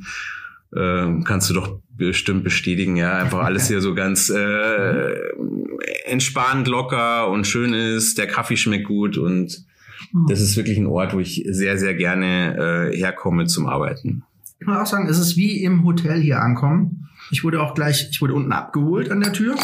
äh, 0.75 1.07
kannst 1.25 1.50
du 1.50 1.54
doch 1.54 1.81
bestimmt 1.97 2.45
bestätigen, 2.45 2.97
ja, 2.97 3.19
einfach 3.19 3.45
alles 3.45 3.69
hier 3.69 3.81
so 3.81 3.95
ganz 3.95 4.31
äh, 4.31 5.12
entspannt, 6.07 6.66
locker 6.66 7.28
und 7.28 7.47
schön 7.47 7.75
ist, 7.75 8.16
der 8.19 8.26
Kaffee 8.26 8.57
schmeckt 8.57 8.87
gut 8.87 9.19
und 9.19 9.64
hm. 10.11 10.26
Das 10.28 10.40
ist 10.40 10.57
wirklich 10.57 10.78
ein 10.78 10.87
Ort, 10.87 11.14
wo 11.14 11.21
ich 11.21 11.45
sehr, 11.49 11.78
sehr 11.78 11.95
gerne 11.95 12.90
äh, 12.92 12.97
herkomme 12.97 13.47
zum 13.47 13.66
Arbeiten. 13.66 14.25
Ich 14.62 14.69
muss 14.69 14.76
auch 14.76 14.87
sagen, 14.87 15.09
es 15.09 15.19
ist 15.19 15.37
wie 15.37 15.64
im 15.64 15.83
Hotel 15.83 16.21
hier 16.21 16.40
ankommen. 16.40 17.09
Ich 17.33 17.42
wurde 17.42 17.61
auch 17.61 17.75
gleich, 17.75 18.07
ich 18.12 18.23
wurde 18.23 18.35
unten 18.35 18.52
abgeholt 18.52 19.11
an 19.11 19.19
der 19.19 19.33
Tür. 19.33 19.57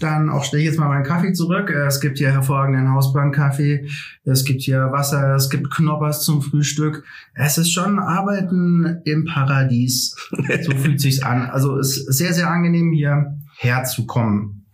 dann 0.00 0.28
auch 0.28 0.44
stelle 0.44 0.62
ich 0.62 0.68
jetzt 0.68 0.78
mal 0.78 0.88
meinen 0.88 1.02
Kaffee 1.02 1.32
zurück. 1.32 1.70
Äh, 1.70 1.86
es 1.86 1.98
gibt 1.98 2.18
hier 2.18 2.30
hervorragenden 2.30 2.92
Hausbahnkaffee, 2.92 3.88
es 4.24 4.44
gibt 4.44 4.60
hier 4.60 4.92
Wasser, 4.92 5.34
es 5.34 5.48
gibt 5.48 5.70
Knoppers 5.70 6.26
zum 6.26 6.42
Frühstück. 6.42 7.04
Es 7.32 7.56
ist 7.56 7.72
schon 7.72 7.98
Arbeiten 7.98 9.00
im 9.06 9.24
Paradies. 9.24 10.14
So 10.60 10.72
fühlt 10.72 11.00
sich's 11.00 11.22
an. 11.22 11.46
Also 11.46 11.78
ist 11.78 12.04
sehr, 12.12 12.34
sehr 12.34 12.50
angenehm 12.50 12.92
hier 12.92 13.38
herzukommen. 13.56 14.66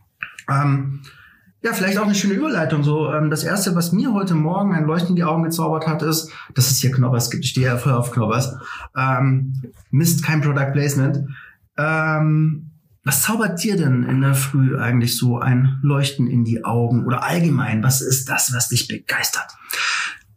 Ähm, 0.51 1.03
ja, 1.63 1.73
vielleicht 1.75 1.99
auch 1.99 2.05
eine 2.05 2.15
schöne 2.15 2.35
Überleitung. 2.35 2.83
So, 2.83 3.13
ähm, 3.13 3.29
das 3.31 3.45
erste, 3.45 3.75
was 3.75 3.93
mir 3.93 4.15
heute 4.15 4.35
Morgen 4.35 4.75
ein 4.75 4.87
Leuchten 4.87 5.11
in 5.11 5.17
die 5.17 5.25
Augen 5.25 5.43
gezaubert 5.43 5.87
hat, 5.87 6.03
ist, 6.03 6.31
dass 6.55 6.71
es 6.71 6.79
hier 6.79 6.91
Knoppers 6.91 7.31
gibt. 7.31 7.45
Ich 7.45 7.51
stehe 7.51 7.67
ja 7.67 7.77
voll 7.77 7.93
auf 7.93 8.13
Knoppers. 8.13 8.57
Ähm, 8.97 9.63
Mist, 9.91 10.25
kein 10.25 10.41
Product 10.41 10.73
Placement. 10.73 11.29
Ähm, 11.77 12.71
was 13.05 13.23
zaubert 13.23 13.63
dir 13.63 13.77
denn 13.77 14.05
in 14.05 14.21
der 14.21 14.35
Früh 14.35 14.79
eigentlich 14.79 15.17
so 15.17 15.39
ein 15.39 15.79
Leuchten 15.83 16.27
in 16.27 16.45
die 16.45 16.65
Augen? 16.65 17.07
Oder 17.07 17.25
allgemein, 17.25 17.83
was 17.83 18.01
ist 18.01 18.29
das, 18.29 18.55
was 18.55 18.69
dich 18.69 18.89
begeistert? 18.89 19.49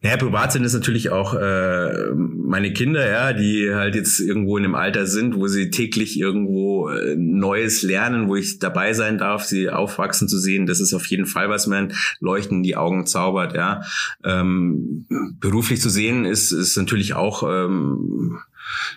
Ja, 0.06 0.18
privat 0.18 0.52
sind 0.52 0.66
es 0.66 0.74
natürlich 0.74 1.12
auch 1.12 1.34
äh, 1.34 2.12
meine 2.14 2.74
Kinder, 2.74 3.10
ja, 3.10 3.32
die 3.32 3.74
halt 3.74 3.96
jetzt 3.96 4.20
irgendwo 4.20 4.58
in 4.58 4.66
einem 4.66 4.76
Alter 4.76 5.08
sind, 5.08 5.38
wo 5.38 5.48
sie 5.48 5.70
täglich 5.70 6.20
irgendwo 6.20 6.90
äh, 6.90 7.16
Neues 7.16 7.84
lernen, 7.84 8.28
wo 8.28 8.36
ich 8.36 8.60
dabei 8.60 8.92
sein 8.92 9.18
darf, 9.18 9.46
sie 9.46 9.70
aufwachsen 9.70 10.28
zu 10.28 10.38
sehen. 10.38 10.66
Das 10.66 10.82
ist 10.82 10.94
auf 10.94 11.06
jeden 11.06 11.26
Fall, 11.26 11.50
was 11.50 11.70
ein 11.70 11.94
Leuchten 12.20 12.58
in 12.58 12.64
die 12.64 12.76
Augen 12.76 13.06
zaubert, 13.06 13.56
ja. 13.56 13.84
Ähm, 14.26 15.06
beruflich 15.40 15.80
zu 15.80 15.90
sehen 15.90 16.26
ist, 16.26 16.52
ist 16.52 16.76
natürlich 16.76 17.14
auch 17.14 17.44
ähm, 17.44 18.40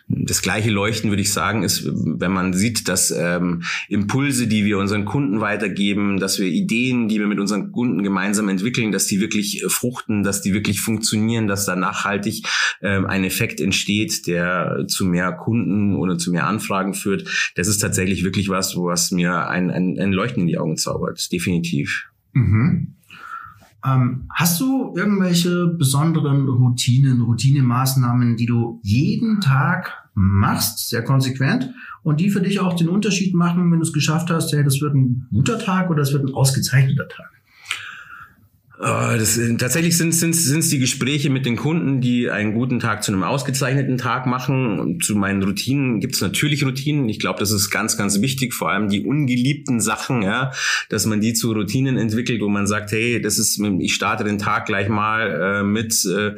das 0.08 0.42
gleiche 0.42 0.70
Leuchten, 0.70 1.10
würde 1.10 1.22
ich 1.22 1.32
sagen, 1.32 1.62
ist, 1.62 1.84
wenn 1.86 2.32
man 2.32 2.52
sieht, 2.52 2.88
dass 2.88 3.10
ähm, 3.10 3.62
Impulse, 3.88 4.46
die 4.46 4.64
wir 4.64 4.78
unseren 4.78 5.04
Kunden 5.04 5.40
weitergeben, 5.40 6.18
dass 6.18 6.38
wir 6.38 6.46
Ideen, 6.46 7.08
die 7.08 7.18
wir 7.18 7.26
mit 7.26 7.40
unseren 7.40 7.72
Kunden 7.72 8.02
gemeinsam 8.02 8.48
entwickeln, 8.48 8.92
dass 8.92 9.06
die 9.06 9.20
wirklich 9.20 9.62
äh, 9.62 9.68
fruchten, 9.68 10.22
dass 10.22 10.42
die 10.42 10.52
wirklich 10.52 10.80
funktionieren, 10.80 11.46
dass 11.46 11.66
da 11.66 11.76
nachhaltig 11.76 12.46
ähm, 12.82 13.06
ein 13.06 13.24
Effekt 13.24 13.60
entsteht, 13.60 14.26
der 14.26 14.84
zu 14.88 15.04
mehr 15.04 15.32
Kunden 15.32 15.94
oder 15.94 16.18
zu 16.18 16.30
mehr 16.30 16.46
Anfragen 16.46 16.94
führt. 16.94 17.52
Das 17.54 17.68
ist 17.68 17.78
tatsächlich 17.78 18.24
wirklich 18.24 18.48
was, 18.48 18.76
was 18.76 19.10
mir 19.10 19.48
ein, 19.48 19.70
ein, 19.70 19.98
ein 19.98 20.12
Leuchten 20.12 20.42
in 20.42 20.48
die 20.48 20.58
Augen 20.58 20.76
zaubert, 20.76 21.30
definitiv. 21.32 22.06
Mhm. 22.32 22.95
Ähm, 23.86 24.24
hast 24.34 24.60
du 24.60 24.94
irgendwelche 24.96 25.68
besonderen 25.68 26.48
Routinen, 26.48 27.22
Routinemaßnahmen, 27.22 28.36
die 28.36 28.46
du 28.46 28.80
jeden 28.82 29.40
Tag 29.40 29.92
machst, 30.14 30.88
sehr 30.88 31.04
konsequent, 31.04 31.72
und 32.02 32.20
die 32.20 32.30
für 32.30 32.40
dich 32.40 32.60
auch 32.60 32.74
den 32.74 32.88
Unterschied 32.88 33.34
machen, 33.34 33.70
wenn 33.70 33.78
du 33.78 33.84
es 33.84 33.92
geschafft 33.92 34.30
hast, 34.30 34.52
hey, 34.52 34.64
das 34.64 34.80
wird 34.80 34.94
ein 34.94 35.26
guter 35.32 35.58
Tag 35.58 35.90
oder 35.90 36.00
das 36.00 36.12
wird 36.12 36.24
ein 36.24 36.34
ausgezeichneter 36.34 37.08
Tag? 37.08 37.30
Äh, 38.78 39.18
das, 39.18 39.40
tatsächlich 39.58 39.96
sind 39.96 40.12
es 40.12 40.68
die 40.68 40.78
Gespräche 40.78 41.30
mit 41.30 41.46
den 41.46 41.56
Kunden, 41.56 42.00
die 42.00 42.30
einen 42.30 42.52
guten 42.52 42.78
Tag 42.78 43.02
zu 43.02 43.12
einem 43.12 43.22
ausgezeichneten 43.22 43.96
Tag 43.96 44.26
machen. 44.26 44.78
Und 44.78 45.04
zu 45.04 45.16
meinen 45.16 45.42
Routinen 45.42 46.00
gibt 46.00 46.14
es 46.14 46.20
natürlich 46.20 46.64
Routinen. 46.64 47.08
Ich 47.08 47.18
glaube, 47.18 47.38
das 47.38 47.50
ist 47.50 47.70
ganz, 47.70 47.96
ganz 47.96 48.20
wichtig, 48.20 48.52
vor 48.52 48.70
allem 48.70 48.88
die 48.88 49.04
ungeliebten 49.04 49.80
Sachen, 49.80 50.22
ja, 50.22 50.52
dass 50.90 51.06
man 51.06 51.20
die 51.20 51.32
zu 51.32 51.52
Routinen 51.52 51.96
entwickelt, 51.96 52.40
wo 52.42 52.48
man 52.48 52.66
sagt, 52.66 52.92
hey, 52.92 53.20
das 53.20 53.38
ist, 53.38 53.58
ich 53.80 53.94
starte 53.94 54.24
den 54.24 54.38
Tag 54.38 54.66
gleich 54.66 54.88
mal 54.88 55.60
äh, 55.60 55.62
mit 55.62 56.04
äh, 56.04 56.34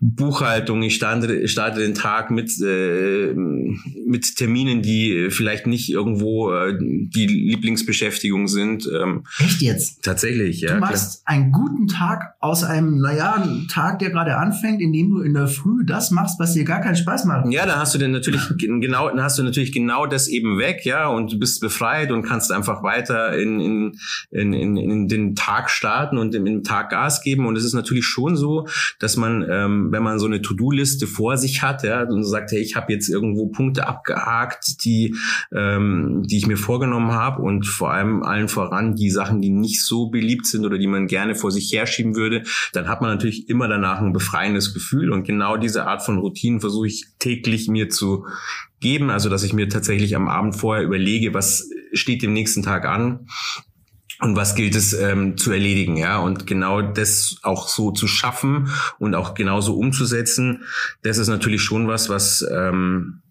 Buchhaltung, 0.00 0.82
ich 0.82 0.94
starte, 0.94 1.48
starte 1.48 1.80
den 1.80 1.94
Tag 1.94 2.30
mit, 2.30 2.60
äh, 2.60 3.32
mit 3.34 4.36
Terminen, 4.36 4.82
die 4.82 5.28
vielleicht 5.30 5.66
nicht 5.66 5.90
irgendwo 5.90 6.52
äh, 6.52 6.76
die 6.78 7.26
Lieblingsbeschäftigung 7.26 8.46
sind. 8.46 8.88
Ähm, 8.94 9.24
Echt 9.38 9.62
jetzt? 9.62 10.02
Tatsächlich, 10.02 10.60
ja. 10.60 10.74
Du 10.74 10.80
machst 10.80 11.24
klar. 11.24 11.36
einen 11.36 11.52
guten 11.52 11.77
guten 11.78 11.88
Tag 11.88 12.34
aus 12.40 12.64
einem, 12.64 12.98
naja, 12.98 13.46
Tag, 13.70 14.00
der 14.00 14.10
gerade 14.10 14.36
anfängt, 14.36 14.80
indem 14.80 15.10
du 15.10 15.20
in 15.20 15.32
der 15.32 15.46
Früh 15.46 15.84
das 15.84 16.10
machst, 16.10 16.40
was 16.40 16.54
dir 16.54 16.64
gar 16.64 16.80
keinen 16.80 16.96
Spaß 16.96 17.24
macht. 17.24 17.52
Ja, 17.52 17.66
da 17.66 17.78
hast 17.78 17.94
du 17.94 17.98
dann 17.98 18.10
natürlich 18.10 18.42
genau, 18.58 19.08
dann 19.08 19.22
hast 19.22 19.38
du 19.38 19.44
natürlich 19.44 19.72
genau 19.72 20.06
das 20.06 20.28
eben 20.28 20.58
weg, 20.58 20.84
ja, 20.84 21.08
und 21.08 21.32
du 21.32 21.38
bist 21.38 21.60
befreit 21.60 22.10
und 22.10 22.22
kannst 22.22 22.50
einfach 22.50 22.82
weiter 22.82 23.38
in, 23.38 23.60
in, 23.60 23.98
in, 24.30 24.52
in, 24.52 24.76
in 24.76 25.08
den 25.08 25.36
Tag 25.36 25.70
starten 25.70 26.18
und 26.18 26.34
in 26.34 26.44
den 26.44 26.64
Tag 26.64 26.90
Gas 26.90 27.22
geben. 27.22 27.46
Und 27.46 27.56
es 27.56 27.64
ist 27.64 27.74
natürlich 27.74 28.06
schon 28.06 28.36
so, 28.36 28.66
dass 28.98 29.16
man, 29.16 29.46
ähm, 29.48 29.92
wenn 29.92 30.02
man 30.02 30.18
so 30.18 30.26
eine 30.26 30.42
To-Do-Liste 30.42 31.06
vor 31.06 31.36
sich 31.36 31.62
hat, 31.62 31.84
ja, 31.84 32.02
und 32.02 32.24
sagt, 32.24 32.50
hey, 32.50 32.60
ich 32.60 32.74
habe 32.74 32.92
jetzt 32.92 33.08
irgendwo 33.08 33.46
Punkte 33.46 33.86
abgehakt, 33.86 34.84
die, 34.84 35.14
ähm, 35.54 36.24
die 36.26 36.38
ich 36.38 36.46
mir 36.46 36.56
vorgenommen 36.56 37.12
habe 37.12 37.42
und 37.42 37.66
vor 37.66 37.92
allem 37.92 38.22
allen 38.24 38.48
voran 38.48 38.96
die 38.96 39.10
Sachen, 39.10 39.40
die 39.40 39.50
nicht 39.50 39.84
so 39.84 40.08
beliebt 40.10 40.46
sind 40.46 40.64
oder 40.64 40.78
die 40.78 40.88
man 40.88 41.06
gerne 41.06 41.36
vor 41.36 41.52
sich 41.52 41.67
herschieben 41.72 42.16
würde, 42.16 42.44
dann 42.72 42.88
hat 42.88 43.00
man 43.00 43.10
natürlich 43.10 43.48
immer 43.48 43.68
danach 43.68 44.00
ein 44.00 44.12
befreiendes 44.12 44.74
Gefühl. 44.74 45.10
Und 45.10 45.24
genau 45.24 45.56
diese 45.56 45.86
Art 45.86 46.02
von 46.02 46.18
Routinen 46.18 46.60
versuche 46.60 46.86
ich 46.86 47.06
täglich 47.18 47.68
mir 47.68 47.88
zu 47.88 48.26
geben. 48.80 49.10
Also, 49.10 49.28
dass 49.28 49.42
ich 49.42 49.52
mir 49.52 49.68
tatsächlich 49.68 50.16
am 50.16 50.28
Abend 50.28 50.56
vorher 50.56 50.84
überlege, 50.84 51.34
was 51.34 51.68
steht 51.92 52.22
dem 52.22 52.32
nächsten 52.32 52.62
Tag 52.62 52.84
an 52.84 53.26
und 54.20 54.36
was 54.36 54.54
gilt 54.54 54.74
es 54.74 54.92
ähm, 54.92 55.36
zu 55.36 55.52
erledigen, 55.52 55.96
ja 55.96 56.18
und 56.18 56.46
genau 56.46 56.82
das 56.82 57.36
auch 57.42 57.68
so 57.68 57.92
zu 57.92 58.08
schaffen 58.08 58.68
und 58.98 59.14
auch 59.14 59.34
genauso 59.34 59.76
umzusetzen, 59.76 60.64
das 61.02 61.18
ist 61.18 61.28
natürlich 61.28 61.62
schon 61.62 61.86
was, 61.86 62.08
was 62.08 62.44
ähm, 62.50 63.22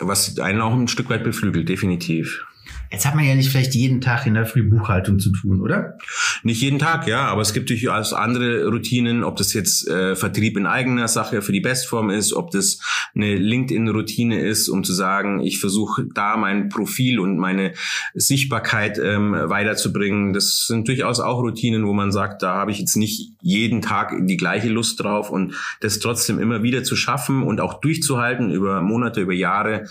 was 0.00 0.38
einen 0.38 0.60
auch 0.60 0.74
ein 0.74 0.88
Stück 0.88 1.08
weit 1.08 1.24
beflügelt, 1.24 1.68
definitiv. 1.68 2.44
Jetzt 2.90 3.06
hat 3.06 3.14
man 3.14 3.24
ja 3.24 3.34
nicht 3.34 3.50
vielleicht 3.50 3.74
jeden 3.74 4.00
Tag 4.00 4.26
in 4.26 4.34
der 4.34 4.46
Früh 4.46 4.62
Buchhaltung 4.62 5.18
zu 5.18 5.30
tun, 5.32 5.60
oder? 5.60 5.98
Nicht 6.42 6.60
jeden 6.60 6.78
Tag, 6.78 7.06
ja, 7.08 7.26
aber 7.26 7.42
es 7.42 7.52
gibt 7.52 7.70
durchaus 7.70 8.12
andere 8.12 8.66
Routinen, 8.68 9.24
ob 9.24 9.36
das 9.36 9.52
jetzt 9.52 9.88
äh, 9.88 10.14
Vertrieb 10.14 10.56
in 10.56 10.66
eigener 10.66 11.08
Sache 11.08 11.42
für 11.42 11.52
die 11.52 11.60
Bestform 11.60 12.10
ist, 12.10 12.32
ob 12.32 12.50
das 12.50 12.78
eine 13.14 13.36
LinkedIn-Routine 13.36 14.40
ist, 14.40 14.68
um 14.68 14.84
zu 14.84 14.92
sagen, 14.92 15.40
ich 15.40 15.58
versuche 15.58 16.06
da 16.14 16.36
mein 16.36 16.68
Profil 16.68 17.18
und 17.18 17.38
meine 17.38 17.72
Sichtbarkeit 18.14 18.98
ähm, 18.98 19.32
weiterzubringen. 19.32 20.32
Das 20.32 20.66
sind 20.66 20.88
durchaus 20.88 21.20
auch 21.20 21.40
Routinen, 21.40 21.86
wo 21.86 21.92
man 21.92 22.12
sagt, 22.12 22.42
da 22.42 22.54
habe 22.54 22.70
ich 22.70 22.78
jetzt 22.78 22.96
nicht 22.96 23.32
jeden 23.40 23.82
Tag 23.82 24.14
die 24.20 24.36
gleiche 24.36 24.68
Lust 24.68 25.02
drauf 25.02 25.30
und 25.30 25.54
das 25.80 25.98
trotzdem 25.98 26.38
immer 26.38 26.62
wieder 26.62 26.84
zu 26.84 26.96
schaffen 26.96 27.42
und 27.42 27.60
auch 27.60 27.80
durchzuhalten 27.80 28.50
über 28.50 28.80
Monate, 28.82 29.20
über 29.20 29.32
Jahre, 29.32 29.84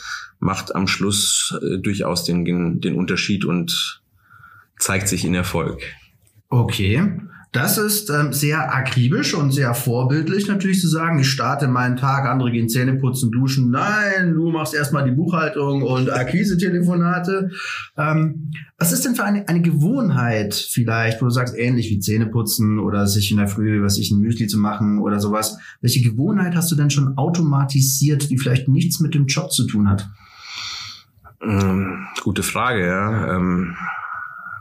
macht 0.44 0.76
am 0.76 0.88
Schluss 0.88 1.58
äh, 1.62 1.80
durchaus 1.80 2.24
den, 2.24 2.82
den 2.82 2.96
Unterschied 2.96 3.46
und 3.46 4.02
zeigt 4.78 5.08
sich 5.08 5.26
in 5.26 5.34
Erfolg. 5.34 5.82
Okay. 6.50 7.02
Das 7.54 7.78
ist 7.78 8.10
ähm, 8.10 8.34
sehr 8.34 8.74
akribisch 8.74 9.36
und 9.36 9.52
sehr 9.52 9.76
vorbildlich 9.76 10.48
natürlich 10.48 10.82
zu 10.82 10.88
sagen, 10.88 11.20
ich 11.20 11.30
starte 11.30 11.68
meinen 11.68 11.98
Tag, 11.98 12.26
andere 12.26 12.52
gehen 12.52 12.68
Zähne 12.68 12.96
putzen, 12.96 13.30
duschen. 13.30 13.70
Nein, 13.70 14.34
du 14.34 14.50
machst 14.50 14.74
erstmal 14.74 15.06
die 15.06 15.16
Buchhaltung 15.16 15.84
und 15.84 16.12
Akquise-Telefonate. 16.12 17.52
Ähm, 17.96 18.52
was 18.80 18.92
ist 18.92 19.06
denn 19.06 19.14
für 19.14 19.24
eine, 19.24 19.48
eine 19.48 19.62
Gewohnheit 19.62 20.56
vielleicht, 20.56 21.22
wo 21.22 21.26
du 21.26 21.32
sagst, 21.32 21.56
ähnlich 21.56 21.92
wie 21.92 22.00
Zähne 22.00 22.26
putzen 22.26 22.80
oder 22.80 23.06
sich 23.06 23.30
in 23.30 23.38
der 23.38 23.48
Früh, 23.48 23.84
was 23.84 24.00
ich, 24.00 24.10
ein 24.10 24.20
Müsli 24.20 24.48
zu 24.48 24.58
machen 24.58 24.98
oder 24.98 25.20
sowas. 25.20 25.60
Welche 25.80 26.02
Gewohnheit 26.02 26.56
hast 26.56 26.72
du 26.72 26.76
denn 26.76 26.90
schon 26.90 27.20
automatisiert, 27.20 28.32
die 28.32 28.40
vielleicht 28.40 28.68
nichts 28.68 29.00
mit 29.00 29.14
dem 29.14 29.28
Job 29.28 29.52
zu 29.52 29.68
tun 29.68 29.92
hat? 29.92 30.10
Ähm, 31.46 32.08
gute 32.22 32.44
Frage, 32.44 32.86
ja. 32.86 33.36
Ähm, 33.36 33.76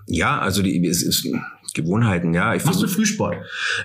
ja, 0.06 0.38
also 0.38 0.62
die, 0.62 0.86
es 0.86 1.02
ist 1.02 1.26
Gewohnheiten, 1.74 2.34
ja. 2.34 2.54
Ich 2.54 2.64
Machst 2.64 2.82
du 2.82 2.88
Frühsport? 2.88 3.36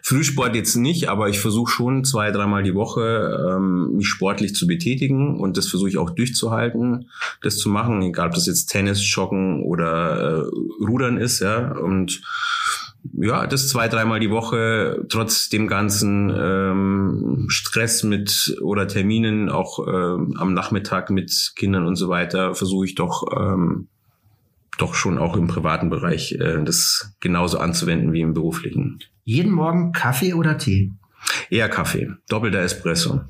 Frühsport 0.03 0.55
jetzt 0.55 0.75
nicht, 0.75 1.09
aber 1.09 1.29
ich 1.29 1.39
versuche 1.39 1.71
schon 1.71 2.03
zwei, 2.03 2.31
dreimal 2.31 2.63
die 2.63 2.75
Woche 2.75 3.55
ähm, 3.55 3.95
mich 3.95 4.07
sportlich 4.07 4.55
zu 4.55 4.67
betätigen 4.67 5.39
und 5.39 5.57
das 5.57 5.67
versuche 5.67 5.89
ich 5.89 5.97
auch 5.97 6.09
durchzuhalten, 6.09 7.09
das 7.41 7.57
zu 7.57 7.69
machen, 7.69 8.01
egal 8.01 8.27
ob 8.27 8.33
das 8.33 8.45
jetzt 8.45 8.67
Tennis, 8.67 9.01
Joggen 9.15 9.63
oder 9.63 10.41
äh, 10.47 10.83
Rudern 10.83 11.17
ist, 11.17 11.39
ja. 11.39 11.71
Und 11.71 12.21
ja, 13.13 13.47
das 13.47 13.69
zwei, 13.69 13.87
dreimal 13.87 14.19
die 14.19 14.29
Woche, 14.29 15.05
trotz 15.09 15.49
dem 15.49 15.67
ganzen 15.67 16.31
ähm, 16.35 17.45
Stress 17.49 18.03
mit 18.03 18.57
oder 18.61 18.87
Terminen, 18.87 19.49
auch 19.49 19.79
ähm, 19.87 20.35
am 20.37 20.53
Nachmittag 20.53 21.09
mit 21.09 21.53
Kindern 21.55 21.85
und 21.85 21.95
so 21.95 22.09
weiter, 22.09 22.53
versuche 22.53 22.85
ich 22.85 22.95
doch 22.95 23.23
ähm, 23.35 23.87
doch 24.77 24.93
schon 24.93 25.17
auch 25.17 25.35
im 25.35 25.47
privaten 25.47 25.89
Bereich 25.89 26.33
äh, 26.33 26.63
das 26.63 27.15
genauso 27.19 27.57
anzuwenden 27.59 28.13
wie 28.13 28.21
im 28.21 28.33
beruflichen. 28.33 28.99
Jeden 29.23 29.51
Morgen 29.51 29.91
Kaffee 29.91 30.33
oder 30.33 30.57
Tee? 30.57 30.91
Eher 31.49 31.69
Kaffee, 31.69 32.11
doppelter 32.29 32.59
Espresso. 32.59 33.21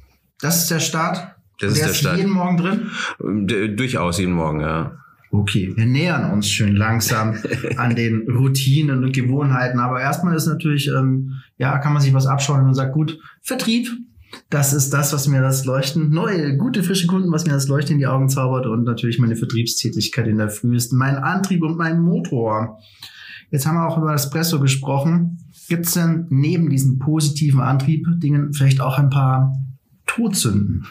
Das 0.41 0.62
ist 0.62 0.71
der 0.71 0.79
Start? 0.79 1.36
Das 1.59 1.71
ist 1.71 1.77
der, 1.77 1.86
der 1.86 1.91
ist 1.91 2.00
Start. 2.00 2.17
jeden 2.17 2.31
Morgen 2.31 2.57
drin? 2.57 2.91
D 3.19 3.75
durchaus 3.75 4.19
jeden 4.19 4.33
Morgen, 4.33 4.59
ja. 4.62 4.97
Okay, 5.29 5.74
wir 5.75 5.86
nähern 5.86 6.31
uns 6.31 6.50
schön 6.50 6.75
langsam 6.75 7.36
an 7.77 7.96
den 7.96 8.29
Routinen 8.29 9.03
und 9.03 9.13
Gewohnheiten. 9.13 9.79
Aber 9.79 10.00
erstmal 10.00 10.36
ist 10.36 10.48
natürlich, 10.48 10.88
ähm, 10.88 11.34
ja, 11.57 11.77
kann 11.79 11.93
man 11.93 12.01
sich 12.01 12.13
was 12.13 12.27
abschauen 12.27 12.65
und 12.65 12.74
sagt, 12.74 12.93
gut, 12.93 13.19
Vertrieb, 13.41 13.89
das 14.50 14.74
ist 14.74 14.91
das, 14.91 15.13
was 15.13 15.27
mir 15.27 15.41
das 15.41 15.65
Leuchten, 15.65 16.10
neue, 16.10 16.57
gute, 16.57 16.84
frische 16.84 17.07
Kunden, 17.07 17.31
was 17.31 17.46
mir 17.46 17.53
das 17.53 17.67
Leuchten 17.67 17.93
in 17.93 18.00
die 18.00 18.07
Augen 18.07 18.29
zaubert 18.29 18.65
und 18.65 18.84
natürlich 18.84 19.19
meine 19.19 19.36
Vertriebstätigkeit 19.36 20.27
in 20.27 20.38
der 20.38 20.50
Früh 20.50 20.75
ist 20.75 20.93
mein 20.93 21.15
Antrieb 21.15 21.63
und 21.63 21.77
mein 21.77 22.00
Motor. 22.00 22.79
Jetzt 23.51 23.65
haben 23.65 23.75
wir 23.75 23.88
auch 23.88 23.98
über 23.98 24.13
Espresso 24.13 24.60
gesprochen. 24.60 25.39
Gibt 25.69 25.86
es 25.86 25.93
denn 25.93 26.27
neben 26.29 26.69
diesem 26.69 27.00
positiven 27.00 27.62
Antrieb 27.62 28.05
Dingen 28.19 28.53
vielleicht 28.53 28.81
auch 28.81 28.98
ein 28.98 29.10
paar 29.10 29.53
Todsünden? 30.05 30.86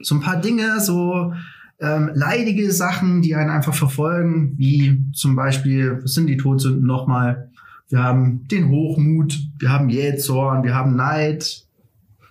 So 0.00 0.14
ein 0.14 0.20
paar 0.20 0.40
Dinge, 0.40 0.80
so 0.80 1.32
ähm, 1.82 2.12
leidige 2.14 2.70
Sachen, 2.70 3.22
die 3.22 3.34
einen 3.34 3.50
einfach 3.50 3.74
verfolgen, 3.74 4.56
wie 4.56 5.04
zum 5.12 5.34
Beispiel, 5.34 5.98
was 6.00 6.14
sind 6.14 6.28
die 6.28 6.36
Todsünden 6.36 6.86
nochmal? 6.86 7.50
Wir 7.88 8.02
haben 8.02 8.46
den 8.48 8.68
Hochmut, 8.68 9.38
wir 9.58 9.70
haben 9.70 9.90
Jähzorn, 9.90 10.62
wir 10.62 10.74
haben 10.74 10.94
Neid, 10.94 11.66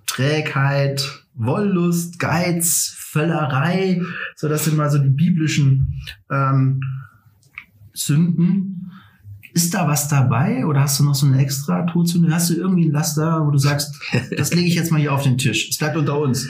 Trägheit, 0.08 1.26
Wollust, 1.36 2.18
Geiz, 2.18 2.96
Völlerei. 2.98 4.02
So, 4.38 4.48
das 4.48 4.66
sind 4.66 4.78
mal 4.78 4.90
so 4.90 4.98
die 4.98 5.10
biblischen 5.10 6.02
ähm, 6.32 6.82
Sünden. 7.94 8.92
Ist 9.54 9.74
da 9.74 9.86
was 9.86 10.08
dabei 10.08 10.66
oder 10.66 10.80
hast 10.80 10.98
du 11.00 11.04
noch 11.04 11.14
so 11.14 11.26
eine 11.26 11.42
extra 11.42 11.86
Todsünde? 11.86 12.34
Hast 12.34 12.50
du 12.50 12.54
irgendwie 12.54 12.86
ein 12.86 12.92
Laster, 12.92 13.46
wo 13.46 13.52
du 13.52 13.58
sagst, 13.58 14.02
das 14.38 14.54
lege 14.54 14.68
ich 14.68 14.76
jetzt 14.76 14.92
mal 14.92 15.02
hier 15.02 15.14
auf 15.14 15.24
den 15.24 15.38
Tisch. 15.38 15.70
Es 15.70 15.78
bleibt 15.78 15.98
unter 15.98 16.18
uns. 16.18 16.48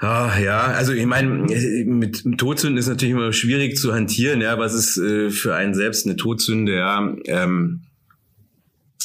Ah, 0.00 0.38
ja, 0.42 0.62
also 0.62 0.94
ich 0.94 1.04
meine, 1.04 1.28
mit 1.28 2.38
Todsünden 2.38 2.78
ist 2.78 2.88
natürlich 2.88 3.12
immer 3.12 3.34
schwierig 3.34 3.76
zu 3.76 3.92
hantieren, 3.92 4.40
ja, 4.40 4.58
was 4.58 4.72
ist 4.72 4.96
äh, 4.96 5.28
für 5.28 5.54
einen 5.54 5.74
selbst 5.74 6.06
eine 6.06 6.16
Todsünde, 6.16 6.74
ja. 6.76 7.14
Ähm, 7.26 7.82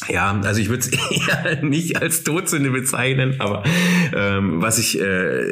ja, 0.08 0.40
also 0.42 0.62
ich 0.62 0.70
würde 0.70 0.84
es 0.84 0.88
eher 1.28 1.64
nicht 1.64 2.02
als 2.02 2.24
Todsünde 2.24 2.72
bezeichnen, 2.72 3.36
aber 3.40 3.64
ähm, 4.14 4.62
was 4.62 4.78
ich 4.78 4.98
äh, 5.02 5.52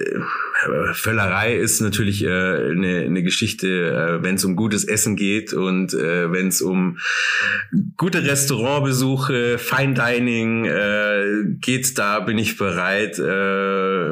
Völlerei 0.94 1.56
ist 1.56 1.82
natürlich 1.82 2.24
äh, 2.24 2.28
eine, 2.28 3.04
eine 3.06 3.24
Geschichte, 3.24 3.68
äh, 3.68 4.24
wenn 4.24 4.36
es 4.36 4.46
um 4.46 4.56
gutes 4.56 4.86
Essen 4.86 5.16
geht 5.16 5.54
und 5.54 5.94
äh, 5.94 6.32
wenn 6.32 6.48
es 6.48 6.62
um 6.62 6.98
gute 7.98 8.24
Restaurantbesuche, 8.24 9.58
Fine 9.58 9.94
Dining 9.94 10.66
äh, 10.66 11.44
geht, 11.60 11.98
da 11.98 12.20
bin 12.20 12.38
ich 12.38 12.58
bereit, 12.58 13.20
äh, 13.20 14.10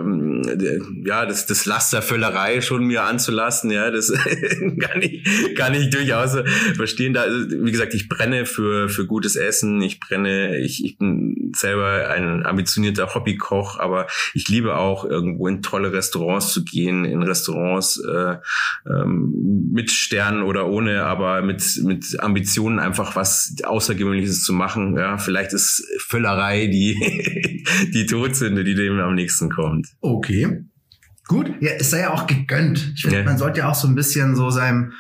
ja, 1.06 1.26
das, 1.26 1.46
das 1.46 1.66
Laster 1.66 2.02
Völlerei 2.02 2.62
schon 2.62 2.86
mir 2.86 3.04
anzulassen. 3.04 3.72
Ja, 3.72 3.92
das 3.92 4.12
kann 4.80 5.02
ich, 5.02 5.56
kann 5.56 5.74
ich 5.74 5.90
durchaus 5.90 6.38
verstehen. 6.76 7.14
Da, 7.14 7.26
wie 7.28 7.72
gesagt, 7.72 7.94
ich 7.94 8.10
brenne 8.10 8.46
für, 8.46 8.90
für 8.90 9.06
gutes 9.06 9.36
Essen. 9.36 9.82
Ich 9.82 10.00
brenne, 10.00 10.58
ich, 10.60 10.84
ich 10.84 10.98
bin 10.98 11.52
selber 11.56 12.10
ein 12.10 12.46
ambitionierter 12.46 13.14
Hobbykoch, 13.14 13.80
aber 13.80 14.08
ich 14.34 14.48
liebe 14.48 14.78
auch 14.78 15.06
irgendwo 15.06 15.48
in 15.48 15.62
tolle 15.62 15.94
Restaurants 15.94 16.41
Restaurants 16.42 16.54
zu 16.54 16.64
gehen, 16.64 17.06
in 17.06 17.24
Restaurants 17.24 18.00
äh, 18.00 18.38
ähm, 18.90 19.70
mit 19.72 19.92
Sternen 19.92 20.42
oder 20.44 20.68
ohne, 20.68 21.04
aber 21.04 21.42
mit, 21.42 21.64
mit 21.84 22.20
Ambitionen 22.20 22.80
einfach 22.80 23.16
was 23.16 23.56
Außergewöhnliches 23.64 24.44
zu 24.44 24.52
machen. 24.54 24.96
Ja, 24.98 25.18
vielleicht 25.18 25.54
ist 25.54 25.84
Völlerei 26.00 26.68
die, 26.68 26.96
die 27.94 28.06
Todsünde, 28.06 28.64
die 28.64 28.76
dem 28.76 29.00
am 29.00 29.16
nächsten 29.16 29.50
kommt. 29.50 29.88
Okay. 30.02 30.64
Gut. 31.28 31.52
Ja, 31.62 31.72
es 31.80 31.90
sei 31.92 32.02
ja 32.02 32.12
auch 32.12 32.28
gegönnt. 32.28 32.92
Ich 32.96 33.04
finde, 33.04 33.20
ja. 33.20 33.24
man 33.24 33.38
sollte 33.38 33.60
ja 33.60 33.70
auch 33.70 33.76
so 33.76 33.88
ein 33.88 33.96
bisschen 33.96 34.36
so 34.36 34.50
seinem, 34.50 34.92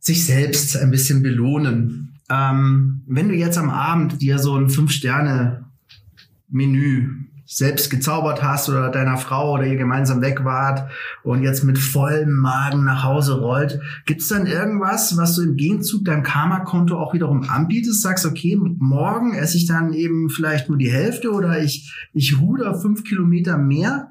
sich 0.00 0.24
selbst 0.24 0.76
ein 0.76 0.90
bisschen 0.90 1.22
belohnen. 1.22 2.18
Ähm, 2.28 3.04
wenn 3.06 3.28
du 3.28 3.34
jetzt 3.34 3.58
am 3.58 3.70
Abend 3.70 4.20
dir 4.22 4.40
so 4.40 4.56
ein 4.56 4.70
Fünf-Sterne-Menü 4.70 7.21
selbst 7.54 7.90
gezaubert 7.90 8.42
hast 8.42 8.68
oder 8.68 8.90
deiner 8.90 9.18
Frau 9.18 9.52
oder 9.52 9.66
ihr 9.66 9.76
gemeinsam 9.76 10.22
weg 10.22 10.44
wart 10.44 10.90
und 11.22 11.42
jetzt 11.42 11.64
mit 11.64 11.78
vollem 11.78 12.32
Magen 12.32 12.84
nach 12.84 13.04
Hause 13.04 13.40
rollt, 13.40 13.80
gibt's 14.06 14.28
dann 14.28 14.46
irgendwas, 14.46 15.16
was 15.18 15.36
du 15.36 15.42
im 15.42 15.56
Gegenzug 15.56 16.04
deinem 16.04 16.22
Karma-Konto 16.22 16.96
auch 16.96 17.12
wiederum 17.12 17.42
anbietest? 17.48 18.00
Sagst, 18.00 18.24
okay, 18.24 18.58
morgen 18.58 19.34
esse 19.34 19.58
ich 19.58 19.66
dann 19.66 19.92
eben 19.92 20.30
vielleicht 20.30 20.68
nur 20.68 20.78
die 20.78 20.90
Hälfte 20.90 21.30
oder 21.30 21.62
ich, 21.62 21.92
ich 22.14 22.40
ruder 22.40 22.74
fünf 22.80 23.04
Kilometer 23.04 23.58
mehr. 23.58 24.10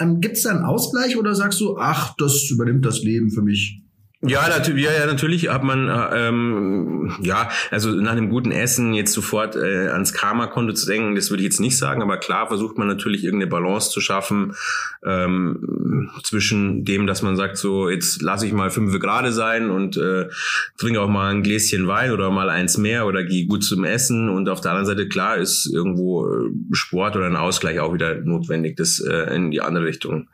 Ähm, 0.00 0.20
gibt's 0.20 0.42
da 0.42 0.50
einen 0.50 0.64
Ausgleich 0.64 1.16
oder 1.16 1.34
sagst 1.34 1.60
du, 1.60 1.78
ach, 1.78 2.14
das 2.18 2.50
übernimmt 2.50 2.84
das 2.84 3.02
Leben 3.02 3.30
für 3.30 3.42
mich? 3.42 3.82
Ja, 4.22 4.46
natürlich, 4.50 4.84
ja, 4.84 4.92
ja, 4.92 5.06
natürlich 5.06 5.48
hat 5.48 5.62
man, 5.62 5.88
äh, 5.88 6.28
ähm, 6.28 7.16
ja, 7.22 7.48
also 7.70 7.90
nach 7.92 8.12
einem 8.12 8.28
guten 8.28 8.52
Essen 8.52 8.92
jetzt 8.92 9.14
sofort 9.14 9.56
äh, 9.56 9.88
ans 9.88 10.12
Karma-Konto 10.12 10.74
zu 10.74 10.86
denken, 10.86 11.14
das 11.14 11.30
würde 11.30 11.42
ich 11.42 11.46
jetzt 11.46 11.60
nicht 11.60 11.78
sagen, 11.78 12.02
aber 12.02 12.18
klar 12.18 12.46
versucht 12.46 12.76
man 12.76 12.86
natürlich 12.86 13.24
irgendeine 13.24 13.50
Balance 13.50 13.90
zu 13.90 14.02
schaffen 14.02 14.54
ähm, 15.02 16.10
zwischen 16.22 16.84
dem, 16.84 17.06
dass 17.06 17.22
man 17.22 17.34
sagt, 17.36 17.56
so 17.56 17.88
jetzt 17.88 18.20
lasse 18.20 18.46
ich 18.46 18.52
mal 18.52 18.70
fünf 18.70 18.98
Grade 19.00 19.32
sein 19.32 19.70
und 19.70 19.96
äh, 19.96 20.28
trinke 20.76 21.00
auch 21.00 21.08
mal 21.08 21.30
ein 21.30 21.42
Gläschen 21.42 21.88
Wein 21.88 22.12
oder 22.12 22.30
mal 22.30 22.50
eins 22.50 22.76
mehr 22.76 23.06
oder 23.06 23.24
gehe 23.24 23.46
gut 23.46 23.64
zum 23.64 23.84
Essen. 23.84 24.28
Und 24.28 24.50
auf 24.50 24.60
der 24.60 24.72
anderen 24.72 24.86
Seite, 24.86 25.08
klar, 25.08 25.38
ist 25.38 25.66
irgendwo 25.72 26.28
äh, 26.28 26.50
Sport 26.72 27.16
oder 27.16 27.24
ein 27.24 27.36
Ausgleich 27.36 27.80
auch 27.80 27.94
wieder 27.94 28.16
notwendig, 28.16 28.76
das 28.76 29.00
äh, 29.00 29.34
in 29.34 29.50
die 29.50 29.62
andere 29.62 29.86
Richtung 29.86 30.28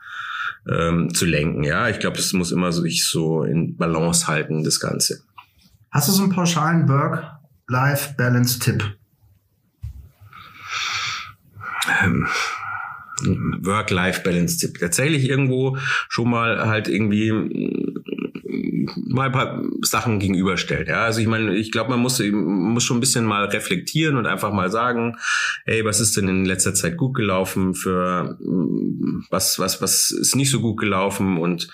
ähm, 0.69 1.15
zu 1.15 1.27
lenken. 1.27 1.63
Ja, 1.63 1.89
ich 1.89 1.99
glaube, 1.99 2.19
es 2.19 2.33
muss 2.33 2.53
immer 2.53 2.73
so, 2.73 2.83
sich 2.83 3.07
so 3.07 3.45
in 3.45 3.77
Balance 3.77 4.27
halten, 4.27 4.65
das 4.65 4.81
Ganze. 4.81 5.21
Hast 5.91 6.09
du 6.09 6.13
so 6.13 6.23
einen 6.25 6.33
pauschalen 6.33 6.89
Work-Life-Balance-Tipp? 6.89 8.97
Ähm, 12.03 12.27
Work-Life-Balance-Tipp. 13.23 14.79
Tatsächlich 14.79 15.29
irgendwo 15.29 15.79
schon 16.09 16.31
mal 16.31 16.67
halt 16.67 16.89
irgendwie 16.89 17.33
mal 18.95 19.27
ein 19.27 19.33
paar 19.33 19.63
Sachen 19.83 20.19
gegenüberstellt. 20.19 20.89
Ja, 20.89 21.05
also 21.05 21.21
ich 21.21 21.27
meine, 21.27 21.55
ich 21.55 21.73
glaube, 21.73 21.91
man 21.91 22.01
muss, 22.01 22.21
muss 22.21 22.85
schon 22.85 22.99
ein 22.99 23.01
bisschen 23.01 23.25
mal 23.25 23.45
reflektieren 23.47 24.17
und 24.17 24.27
einfach 24.27 24.53
mal 24.53 24.71
sagen, 24.71 25.17
hey, 25.65 25.85
was 25.85 26.01
ist 26.01 26.17
denn 26.17 26.29
in 26.29 26.45
letzter 26.45 26.75
Zeit 26.75 26.97
gut 26.97 27.15
gelaufen 27.15 27.75
für 27.75 28.39
was, 29.31 29.59
was, 29.59 29.83
was 29.83 30.11
ist 30.11 30.37
nicht 30.37 30.51
so 30.51 30.61
gut 30.61 30.79
gelaufen 30.79 31.39
und 31.39 31.69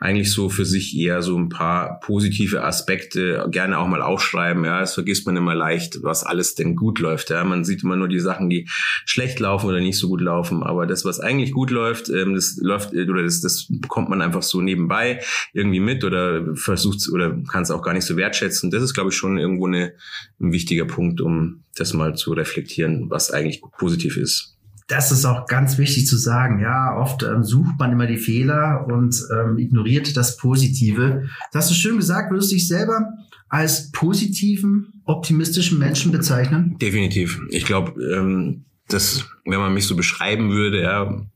eigentlich 0.00 0.32
so 0.32 0.48
für 0.48 0.64
sich 0.64 0.96
eher 0.96 1.22
so 1.22 1.38
ein 1.38 1.48
paar 1.48 2.00
positive 2.00 2.64
Aspekte 2.64 3.46
gerne 3.50 3.78
auch 3.78 3.88
mal 3.88 4.02
aufschreiben. 4.02 4.64
Ja, 4.64 4.80
das 4.80 4.94
vergisst 4.94 5.26
man 5.26 5.36
immer 5.36 5.54
leicht, 5.54 6.02
was 6.02 6.24
alles 6.24 6.54
denn 6.54 6.76
gut 6.76 6.98
läuft. 6.98 7.30
Ja, 7.30 7.44
man 7.44 7.64
sieht 7.64 7.82
immer 7.82 7.96
nur 7.96 8.08
die 8.08 8.20
Sachen, 8.20 8.50
die 8.50 8.68
schlecht 9.04 9.40
laufen 9.40 9.68
oder 9.68 9.80
nicht 9.80 9.98
so 9.98 10.08
gut 10.08 10.20
laufen. 10.20 10.62
Aber 10.62 10.86
das, 10.88 11.04
was 11.04 11.20
eigentlich 11.20 11.52
gut 11.52 11.70
läuft, 11.70 12.08
ähm, 12.08 12.34
das 12.34 12.58
läuft 12.60 12.92
oder 12.92 13.22
das, 13.22 13.40
das 13.40 13.66
bekommt 13.68 14.08
man 14.08 14.22
einfach 14.22 14.42
so 14.42 14.60
nebenbei 14.60 15.20
irgendwie 15.52 15.80
mit 15.80 16.04
oder 16.04 16.56
versucht 16.56 17.08
oder 17.12 17.36
kann 17.50 17.62
es 17.62 17.70
auch 17.70 17.82
gar 17.82 17.94
nicht 17.94 18.04
so 18.04 18.16
wertschätzen. 18.16 18.70
Das 18.70 18.82
ist, 18.82 18.94
glaube 18.94 19.10
ich, 19.10 19.16
schon 19.16 19.38
irgendwo 19.38 19.66
eine, 19.66 19.92
ein 20.40 20.52
wichtiger 20.52 20.84
Punkt, 20.84 21.20
um 21.20 21.62
das 21.76 21.92
mal 21.94 22.16
zu 22.16 22.32
reflektieren, 22.32 23.10
was 23.10 23.30
eigentlich 23.30 23.62
positiv 23.78 24.16
ist. 24.16 24.58
Das 24.88 25.12
ist 25.12 25.26
auch 25.26 25.46
ganz 25.46 25.76
wichtig 25.76 26.06
zu 26.06 26.16
sagen. 26.16 26.60
Ja, 26.60 26.96
oft 26.96 27.22
ähm, 27.22 27.44
sucht 27.44 27.78
man 27.78 27.92
immer 27.92 28.06
die 28.06 28.16
Fehler 28.16 28.86
und 28.88 29.14
ähm, 29.30 29.58
ignoriert 29.58 30.16
das 30.16 30.38
Positive. 30.38 31.28
Das 31.52 31.64
hast 31.64 31.70
du 31.70 31.74
schön 31.74 31.98
gesagt. 31.98 32.32
Würdest 32.32 32.50
du 32.50 32.54
dich 32.54 32.66
selber 32.66 33.06
als 33.50 33.92
positiven, 33.92 35.02
optimistischen 35.04 35.78
Menschen 35.78 36.10
bezeichnen? 36.10 36.76
Definitiv. 36.80 37.38
Ich 37.50 37.66
glaube, 37.66 38.02
ähm, 38.02 38.64
dass, 38.88 39.24
wenn 39.44 39.60
man 39.60 39.74
mich 39.74 39.86
so 39.86 39.96
beschreiben 39.96 40.50
würde, 40.50 40.82
ja, 40.82 41.26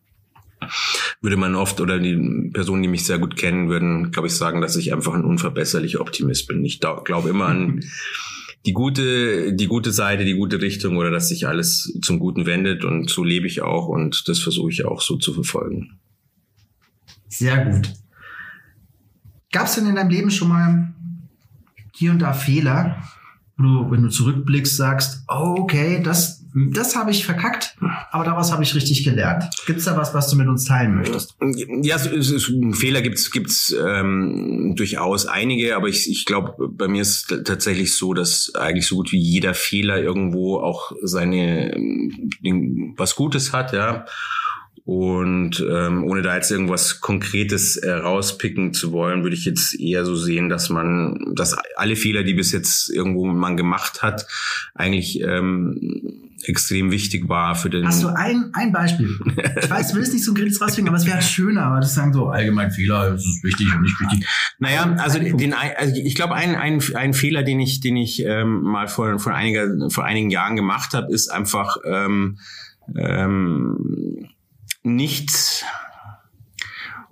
würde 1.20 1.36
man 1.36 1.54
oft 1.54 1.80
oder 1.80 1.98
die 1.98 2.50
Personen, 2.52 2.82
die 2.82 2.88
mich 2.88 3.04
sehr 3.04 3.18
gut 3.18 3.36
kennen, 3.36 3.68
würden, 3.68 4.10
glaube 4.12 4.28
ich, 4.28 4.36
sagen, 4.36 4.60
dass 4.60 4.76
ich 4.76 4.92
einfach 4.92 5.14
ein 5.14 5.24
unverbesserlicher 5.24 6.00
Optimist 6.00 6.46
bin. 6.48 6.64
Ich 6.64 6.80
glaube 6.80 7.28
immer 7.28 7.46
an 7.46 7.84
die 8.64 8.72
gute, 8.72 9.54
die 9.54 9.66
gute 9.66 9.92
Seite, 9.92 10.24
die 10.24 10.36
gute 10.36 10.60
Richtung 10.60 10.96
oder 10.96 11.10
dass 11.10 11.28
sich 11.28 11.48
alles 11.48 11.98
zum 12.00 12.18
Guten 12.18 12.46
wendet 12.46 12.84
und 12.84 13.10
so 13.10 13.24
lebe 13.24 13.46
ich 13.46 13.62
auch 13.62 13.88
und 13.88 14.28
das 14.28 14.38
versuche 14.38 14.70
ich 14.70 14.84
auch 14.84 15.00
so 15.00 15.16
zu 15.16 15.34
verfolgen. 15.34 15.98
Sehr 17.28 17.64
gut. 17.64 17.92
Gab 19.50 19.66
es 19.66 19.74
denn 19.74 19.86
in 19.86 19.96
deinem 19.96 20.10
Leben 20.10 20.30
schon 20.30 20.48
mal 20.48 20.94
hier 21.94 22.12
und 22.12 22.20
da 22.20 22.32
Fehler, 22.32 23.02
wo 23.56 23.64
du, 23.64 23.90
wenn 23.90 24.02
du 24.02 24.08
zurückblickst, 24.08 24.76
sagst, 24.76 25.24
oh, 25.28 25.56
okay, 25.58 26.00
das, 26.02 26.41
das 26.54 26.96
habe 26.96 27.10
ich 27.10 27.24
verkackt, 27.24 27.76
aber 28.10 28.24
daraus 28.24 28.52
habe 28.52 28.62
ich 28.62 28.74
richtig 28.74 29.04
gelernt. 29.04 29.44
Gibt 29.66 29.78
es 29.78 29.86
da 29.86 29.96
was, 29.96 30.12
was 30.12 30.28
du 30.28 30.36
mit 30.36 30.48
uns 30.48 30.64
teilen 30.64 30.94
möchtest? 30.96 31.34
Ja, 31.82 31.96
es, 31.96 32.06
es, 32.06 32.52
Fehler 32.72 33.00
gibt's 33.00 33.30
gibt's 33.30 33.74
ähm, 33.78 34.74
durchaus 34.76 35.26
einige, 35.26 35.76
aber 35.76 35.88
ich, 35.88 36.10
ich 36.10 36.26
glaube, 36.26 36.68
bei 36.68 36.88
mir 36.88 37.02
ist 37.02 37.34
tatsächlich 37.44 37.96
so, 37.96 38.12
dass 38.12 38.52
eigentlich 38.54 38.86
so 38.86 38.96
gut 38.96 39.12
wie 39.12 39.18
jeder 39.18 39.54
Fehler 39.54 40.02
irgendwo 40.02 40.58
auch 40.58 40.92
seine 41.02 41.74
was 42.96 43.16
Gutes 43.16 43.52
hat, 43.52 43.72
ja. 43.72 44.04
Und 44.84 45.64
ähm, 45.70 46.02
ohne 46.02 46.22
da 46.22 46.34
jetzt 46.34 46.50
irgendwas 46.50 47.00
Konkretes 47.00 47.76
äh, 47.76 47.92
rauspicken 47.92 48.74
zu 48.74 48.90
wollen, 48.90 49.22
würde 49.22 49.36
ich 49.36 49.44
jetzt 49.44 49.78
eher 49.78 50.04
so 50.04 50.16
sehen, 50.16 50.48
dass 50.48 50.70
man, 50.70 51.32
dass 51.36 51.56
alle 51.76 51.94
Fehler, 51.94 52.24
die 52.24 52.34
bis 52.34 52.50
jetzt 52.50 52.90
irgendwo 52.90 53.24
man 53.26 53.56
gemacht 53.56 54.02
hat, 54.02 54.26
eigentlich 54.74 55.20
ähm, 55.20 56.31
extrem 56.48 56.90
wichtig 56.90 57.28
war 57.28 57.54
für 57.54 57.70
den. 57.70 57.86
Hast 57.86 58.02
du 58.02 58.08
ein, 58.08 58.50
ein 58.52 58.72
Beispiel? 58.72 59.08
Ich 59.62 59.70
weiß, 59.70 59.94
will 59.94 60.02
es 60.02 60.12
nicht 60.12 60.24
so 60.24 60.32
ein 60.32 60.34
kritisches 60.34 60.60
rausfinden, 60.60 60.88
aber 60.88 60.98
es 60.98 61.06
wäre 61.06 61.22
schöner, 61.22 61.64
aber 61.64 61.80
das 61.80 61.94
sagen 61.94 62.12
so 62.12 62.28
allgemein 62.28 62.70
Fehler, 62.70 63.10
das 63.10 63.24
ist 63.24 63.44
wichtig 63.44 63.74
und 63.74 63.82
nicht 63.82 63.98
wichtig. 64.00 64.26
Naja, 64.58 64.94
also 64.98 65.18
den, 65.18 65.54
also 65.54 65.94
ich 65.96 66.14
glaube, 66.14 66.34
ein, 66.34 66.54
ein, 66.54 66.82
ein 66.94 67.14
Fehler, 67.14 67.42
den 67.42 67.60
ich, 67.60 67.80
den 67.80 67.96
ich 67.96 68.24
ähm, 68.24 68.62
mal 68.62 68.88
vor, 68.88 69.18
vor, 69.18 69.34
einiger, 69.34 69.90
vor 69.90 70.04
einigen 70.04 70.30
Jahren 70.30 70.56
gemacht 70.56 70.94
habe, 70.94 71.12
ist 71.12 71.28
einfach 71.28 71.76
ähm, 71.84 72.38
ähm, 72.96 74.28
nicht 74.82 75.64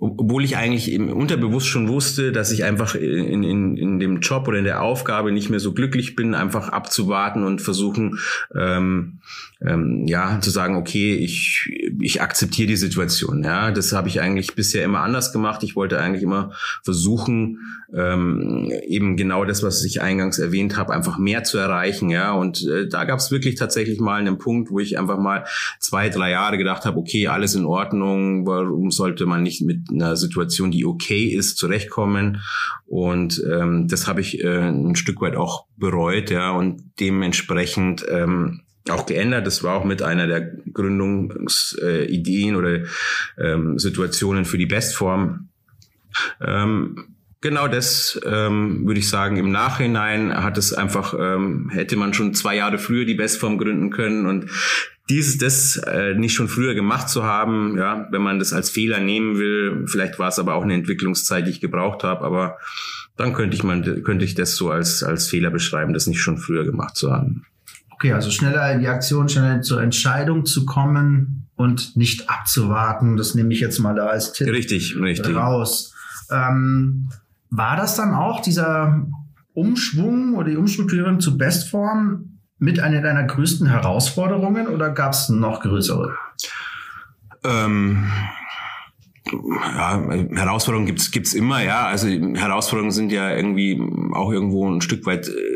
obwohl 0.01 0.43
ich 0.43 0.57
eigentlich 0.57 0.91
im 0.91 1.13
unterbewusst 1.13 1.67
schon 1.67 1.87
wusste, 1.87 2.31
dass 2.31 2.51
ich 2.51 2.63
einfach 2.63 2.95
in, 2.95 3.43
in, 3.43 3.77
in 3.77 3.99
dem 3.99 4.19
Job 4.19 4.47
oder 4.47 4.57
in 4.57 4.63
der 4.63 4.81
Aufgabe 4.81 5.31
nicht 5.31 5.51
mehr 5.51 5.59
so 5.59 5.73
glücklich 5.73 6.15
bin, 6.15 6.33
einfach 6.33 6.69
abzuwarten 6.69 7.43
und 7.43 7.61
versuchen, 7.61 8.17
ähm, 8.55 9.19
ähm, 9.63 10.05
ja, 10.07 10.39
zu 10.41 10.49
sagen, 10.49 10.75
okay, 10.75 11.15
ich, 11.15 11.69
ich 11.99 12.21
akzeptiere 12.21 12.67
die 12.67 12.75
Situation. 12.75 13.43
Ja, 13.43 13.71
das 13.71 13.91
habe 13.93 14.07
ich 14.07 14.19
eigentlich 14.19 14.55
bisher 14.55 14.83
immer 14.83 15.01
anders 15.01 15.31
gemacht. 15.31 15.61
Ich 15.63 15.75
wollte 15.75 15.99
eigentlich 15.99 16.23
immer 16.23 16.51
versuchen, 16.83 17.59
ähm, 17.93 18.71
eben 18.87 19.17
genau 19.17 19.45
das, 19.45 19.61
was 19.61 19.83
ich 19.83 20.01
eingangs 20.01 20.39
erwähnt 20.39 20.77
habe, 20.77 20.93
einfach 20.93 21.19
mehr 21.19 21.43
zu 21.43 21.59
erreichen. 21.59 22.09
Ja, 22.09 22.31
und 22.31 22.65
äh, 22.67 22.87
da 22.87 23.03
gab 23.05 23.19
es 23.19 23.29
wirklich 23.29 23.55
tatsächlich 23.55 23.99
mal 23.99 24.19
einen 24.19 24.39
Punkt, 24.39 24.71
wo 24.71 24.79
ich 24.79 24.97
einfach 24.97 25.19
mal 25.19 25.45
zwei, 25.79 26.09
drei 26.09 26.31
Jahre 26.31 26.57
gedacht 26.57 26.85
habe, 26.85 26.97
okay, 26.97 27.27
alles 27.27 27.53
in 27.53 27.65
Ordnung. 27.65 28.47
Warum 28.47 28.89
sollte 28.89 29.27
man 29.27 29.43
nicht 29.43 29.61
mit 29.61 29.91
einer 29.91 30.15
Situation, 30.15 30.71
die 30.71 30.85
okay 30.85 31.25
ist, 31.25 31.57
zurechtkommen? 31.57 32.41
Und 32.87 33.43
ähm, 33.47 33.87
das 33.87 34.07
habe 34.07 34.21
ich 34.21 34.43
äh, 34.43 34.69
ein 34.69 34.95
Stück 34.95 35.21
weit 35.21 35.35
auch 35.35 35.65
bereut. 35.77 36.31
Ja, 36.31 36.51
und 36.51 36.81
dementsprechend 36.99 38.03
ähm, 38.09 38.61
auch 38.89 39.05
geändert. 39.05 39.45
Das 39.45 39.63
war 39.63 39.75
auch 39.75 39.85
mit 39.85 40.01
einer 40.01 40.27
der 40.27 40.41
Gründungsideen 40.73 42.53
äh, 42.53 42.57
oder 42.57 42.79
ähm, 43.37 43.77
Situationen 43.77 44.45
für 44.45 44.57
die 44.57 44.65
Bestform. 44.65 45.49
Ähm, 46.41 47.15
genau 47.41 47.67
das 47.67 48.19
ähm, 48.25 48.85
würde 48.85 48.99
ich 48.99 49.09
sagen. 49.09 49.37
Im 49.37 49.51
Nachhinein 49.51 50.43
hat 50.43 50.57
es 50.57 50.73
einfach, 50.73 51.13
ähm, 51.17 51.69
hätte 51.71 51.95
man 51.95 52.13
schon 52.13 52.33
zwei 52.33 52.55
Jahre 52.55 52.77
früher 52.77 53.05
die 53.05 53.13
Bestform 53.13 53.57
gründen 53.57 53.91
können 53.91 54.25
und 54.25 54.49
dieses, 55.09 55.37
das 55.37 55.75
äh, 55.75 56.13
nicht 56.15 56.33
schon 56.33 56.47
früher 56.47 56.73
gemacht 56.73 57.09
zu 57.09 57.23
haben, 57.23 57.77
ja, 57.77 58.07
wenn 58.11 58.21
man 58.21 58.39
das 58.39 58.53
als 58.53 58.69
Fehler 58.69 58.99
nehmen 58.99 59.37
will, 59.37 59.85
vielleicht 59.87 60.19
war 60.19 60.29
es 60.29 60.39
aber 60.39 60.55
auch 60.55 60.63
eine 60.63 60.73
Entwicklungszeit, 60.73 61.45
die 61.45 61.51
ich 61.51 61.59
gebraucht 61.59 62.03
habe, 62.03 62.23
aber 62.23 62.57
dann 63.17 63.33
könnte 63.33 63.55
ich 63.55 63.63
man, 63.63 64.03
könnte 64.03 64.23
ich 64.23 64.35
das 64.35 64.55
so 64.55 64.69
als, 64.69 65.03
als 65.03 65.27
Fehler 65.27 65.49
beschreiben, 65.49 65.93
das 65.93 66.07
nicht 66.07 66.21
schon 66.21 66.37
früher 66.37 66.63
gemacht 66.63 66.95
zu 66.95 67.11
haben. 67.11 67.45
Okay, 68.01 68.13
also 68.13 68.31
schneller 68.31 68.71
in 68.71 68.79
die 68.79 68.87
Aktion, 68.87 69.29
schneller 69.29 69.61
zur 69.61 69.79
Entscheidung 69.83 70.47
zu 70.47 70.65
kommen 70.65 71.47
und 71.55 71.95
nicht 71.95 72.31
abzuwarten. 72.31 73.15
Das 73.15 73.35
nehme 73.35 73.53
ich 73.53 73.59
jetzt 73.59 73.77
mal 73.77 73.93
da 73.93 74.07
als 74.07 74.33
Tipp 74.33 74.47
richtig, 74.47 74.95
richtig. 74.99 75.35
raus. 75.35 75.93
Ähm, 76.31 77.09
war 77.51 77.75
das 77.77 77.95
dann 77.95 78.15
auch 78.15 78.39
dieser 78.39 79.05
Umschwung 79.53 80.33
oder 80.33 80.49
die 80.49 80.57
Umstrukturierung 80.57 81.19
zu 81.19 81.37
Bestform 81.37 82.39
mit 82.57 82.79
einer 82.79 83.03
deiner 83.03 83.25
größten 83.25 83.67
Herausforderungen 83.67 84.65
oder 84.65 84.89
gab 84.89 85.13
es 85.13 85.29
noch 85.29 85.59
größere? 85.59 86.15
Ähm 87.43 88.05
ja, 89.31 90.01
Herausforderungen 90.31 90.87
gibt's 90.87 91.11
gibt's 91.11 91.33
immer, 91.33 91.63
ja. 91.63 91.85
Also 91.85 92.07
Herausforderungen 92.07 92.91
sind 92.91 93.11
ja 93.11 93.29
irgendwie 93.29 93.79
auch 94.13 94.31
irgendwo 94.31 94.67
ein 94.67 94.81
Stück 94.81 95.05
weit 95.05 95.27
äh, 95.27 95.50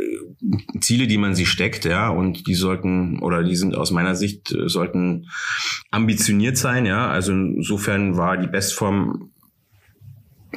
Ziele, 0.79 1.07
die 1.07 1.17
man 1.17 1.35
sich 1.35 1.49
steckt, 1.49 1.85
ja, 1.85 2.09
und 2.09 2.47
die 2.47 2.55
sollten 2.55 3.19
oder 3.19 3.43
die 3.43 3.55
sind 3.55 3.75
aus 3.75 3.91
meiner 3.91 4.15
Sicht 4.15 4.51
äh, 4.51 4.67
sollten 4.67 5.27
ambitioniert 5.91 6.57
sein, 6.57 6.85
ja. 6.85 7.09
Also 7.09 7.31
insofern 7.31 8.17
war 8.17 8.37
die 8.37 8.47
Bestform 8.47 9.31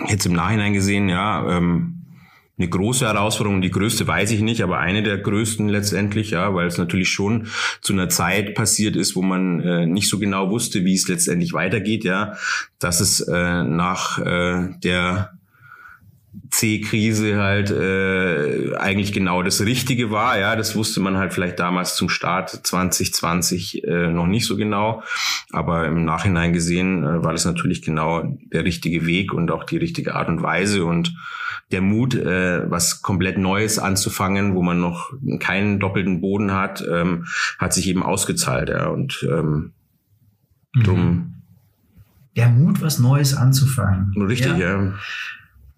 jetzt 0.09 0.27
im 0.27 0.33
Nachhinein 0.33 0.73
gesehen, 0.73 1.09
ja, 1.09 1.57
ähm, 1.57 1.99
eine 2.59 2.69
große 2.69 3.07
Herausforderung. 3.07 3.61
Die 3.63 3.71
größte 3.71 4.07
weiß 4.07 4.33
ich 4.33 4.41
nicht, 4.41 4.63
aber 4.63 4.79
eine 4.79 5.03
der 5.03 5.19
größten 5.19 5.69
letztendlich, 5.69 6.31
ja, 6.31 6.55
weil 6.55 6.67
es 6.67 6.79
natürlich 6.79 7.09
schon 7.09 7.47
zu 7.81 7.93
einer 7.93 8.09
Zeit 8.09 8.55
passiert 8.55 8.97
ist, 8.97 9.15
wo 9.15 9.23
man 9.23 9.61
äh, 9.61 9.87
nicht 9.87 10.09
so 10.09 10.19
genau 10.19 10.51
wusste, 10.51 10.85
wie 10.85 10.95
es 10.95 11.09
letztendlich 11.09 11.53
weitergeht, 11.53 12.05
ja, 12.05 12.35
dass 12.79 13.01
es 13.01 13.21
äh, 13.21 13.63
nach 13.63 14.19
äh, 14.19 14.71
der 14.83 15.38
C-Krise 16.51 17.39
halt 17.39 17.71
äh, 17.71 18.75
eigentlich 18.77 19.13
genau 19.13 19.43
das 19.43 19.61
Richtige 19.65 20.11
war. 20.11 20.39
Ja, 20.39 20.57
das 20.57 20.77
wusste 20.77 21.01
man 21.01 21.17
halt 21.17 21.33
vielleicht 21.33 21.59
damals 21.59 21.97
zum 21.97 22.09
Start 22.09 22.51
2020 22.51 23.85
äh, 23.85 24.09
noch 24.09 24.27
nicht 24.27 24.47
so 24.47 24.57
genau. 24.57 25.03
Aber 25.51 25.87
im 25.87 26.05
Nachhinein 26.05 26.53
gesehen 26.53 27.05
äh, 27.05 27.25
war 27.25 27.33
das 27.33 27.45
natürlich 27.45 27.83
genau 27.83 28.39
der 28.53 28.65
richtige 28.65 29.07
Weg 29.07 29.33
und 29.33 29.51
auch 29.51 29.65
die 29.65 29.79
richtige 29.79 30.15
Art 30.15 30.29
und 30.29 30.43
Weise 30.43 30.85
und 30.85 31.15
der 31.71 31.83
Mut, 31.83 32.15
äh, 32.15 32.71
was 32.71 33.03
komplett 33.03 33.37
Neues 33.37 33.79
anzufangen, 33.79 34.55
wo 34.55 34.63
man 34.63 34.81
noch 34.81 35.13
keinen 35.39 35.81
doppelten 35.81 36.21
Boden 36.21 36.53
hat, 36.53 36.83
ähm, 36.91 37.27
hat 37.59 37.75
sich 37.75 37.89
eben 37.89 38.03
ausgezahlt. 38.03 38.71
Ja, 38.71 38.87
und 38.87 39.27
ähm, 39.31 39.73
mhm. 40.75 40.83
drum. 40.83 41.35
Der 42.37 42.49
Mut, 42.49 42.81
was 42.81 42.99
Neues 42.99 43.35
anzufangen. 43.35 44.15
Richtig, 44.23 44.57
ja. 44.57 44.83
ja. 44.83 44.95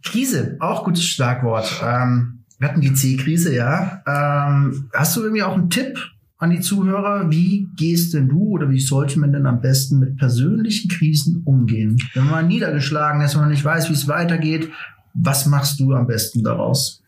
Krise, 0.03 0.57
auch 0.61 0.85
gutes 0.85 1.05
Schlagwort. 1.05 1.83
Ähm, 1.85 2.45
wir 2.59 2.69
hatten 2.69 2.81
die 2.81 2.93
C-Krise, 2.93 3.55
ja. 3.55 4.03
Ähm, 4.07 4.91
hast 4.93 5.17
du 5.17 5.23
irgendwie 5.23 5.43
auch 5.43 5.55
einen 5.55 5.71
Tipp 5.71 5.99
an 6.39 6.51
die 6.51 6.61
Zuhörer? 6.61 7.31
Wie 7.31 7.69
gehst 7.77 8.15
denn 8.15 8.29
du 8.29 8.49
oder 8.49 8.71
wie 8.71 8.81
sollte 8.81 9.19
man 9.19 9.33
denn 9.33 9.47
am 9.47 9.61
besten 9.61 9.99
mit 9.99 10.17
persönlichen 10.17 10.91
Krisen 10.91 11.43
umgehen? 11.45 11.99
Wenn 12.15 12.29
man 12.29 12.49
niedergeschlagen 12.49 13.21
ist, 13.23 13.35
wenn 13.35 13.43
man 13.43 13.51
nicht 13.51 13.65
weiß, 13.65 13.89
wie 13.89 13.95
es 13.95 14.09
weitergeht, 14.09 14.71
was 15.15 15.47
machst 15.47 15.81
du 15.81 15.95
am 15.95 16.07
besten 16.07 16.43
daraus? 16.43 17.00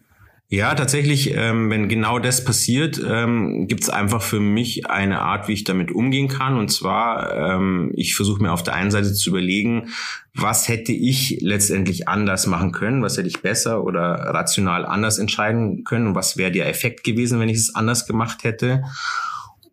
Ja, 0.53 0.75
tatsächlich, 0.75 1.33
ähm, 1.35 1.71
wenn 1.71 1.89
genau 1.89 2.19
das 2.19 2.45
passiert, 2.45 3.01
ähm, 3.03 3.69
gibt 3.69 3.85
es 3.85 3.89
einfach 3.89 4.21
für 4.21 4.39
mich 4.39 4.87
eine 4.87 5.23
Art, 5.23 5.49
wie 5.49 5.55
ich 5.55 5.65
damit 5.65 5.91
umgehen 5.91 6.29
kann. 6.29 6.59
Und 6.59 6.69
zwar, 6.69 7.35
ähm, 7.35 7.91
ich 7.95 8.15
versuche 8.15 8.43
mir 8.43 8.53
auf 8.53 8.63
der 8.63 8.75
einen 8.75 8.91
Seite 8.91 9.15
zu 9.15 9.31
überlegen, 9.31 9.89
was 10.35 10.69
hätte 10.69 10.93
ich 10.93 11.39
letztendlich 11.41 12.07
anders 12.07 12.47
machen 12.47 12.71
können, 12.71 13.03
was 13.03 13.17
hätte 13.17 13.29
ich 13.29 13.41
besser 13.41 13.83
oder 13.83 14.11
rational 14.35 14.85
anders 14.85 15.17
entscheiden 15.17 15.85
können 15.85 16.09
und 16.09 16.15
was 16.17 16.37
wäre 16.37 16.53
der 16.53 16.69
Effekt 16.69 17.03
gewesen, 17.03 17.41
wenn 17.41 17.49
ich 17.49 17.57
es 17.57 17.75
anders 17.75 18.07
gemacht 18.07 18.45
hätte. 18.45 18.83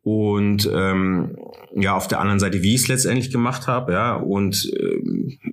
Und 0.01 0.69
ähm, 0.73 1.35
ja, 1.75 1.93
auf 1.93 2.07
der 2.07 2.19
anderen 2.19 2.39
Seite, 2.39 2.63
wie 2.63 2.73
ich 2.73 2.81
es 2.81 2.88
letztendlich 2.88 3.31
gemacht 3.31 3.67
habe, 3.67 3.93
ja, 3.93 4.15
und 4.15 4.71
äh, 4.73 4.99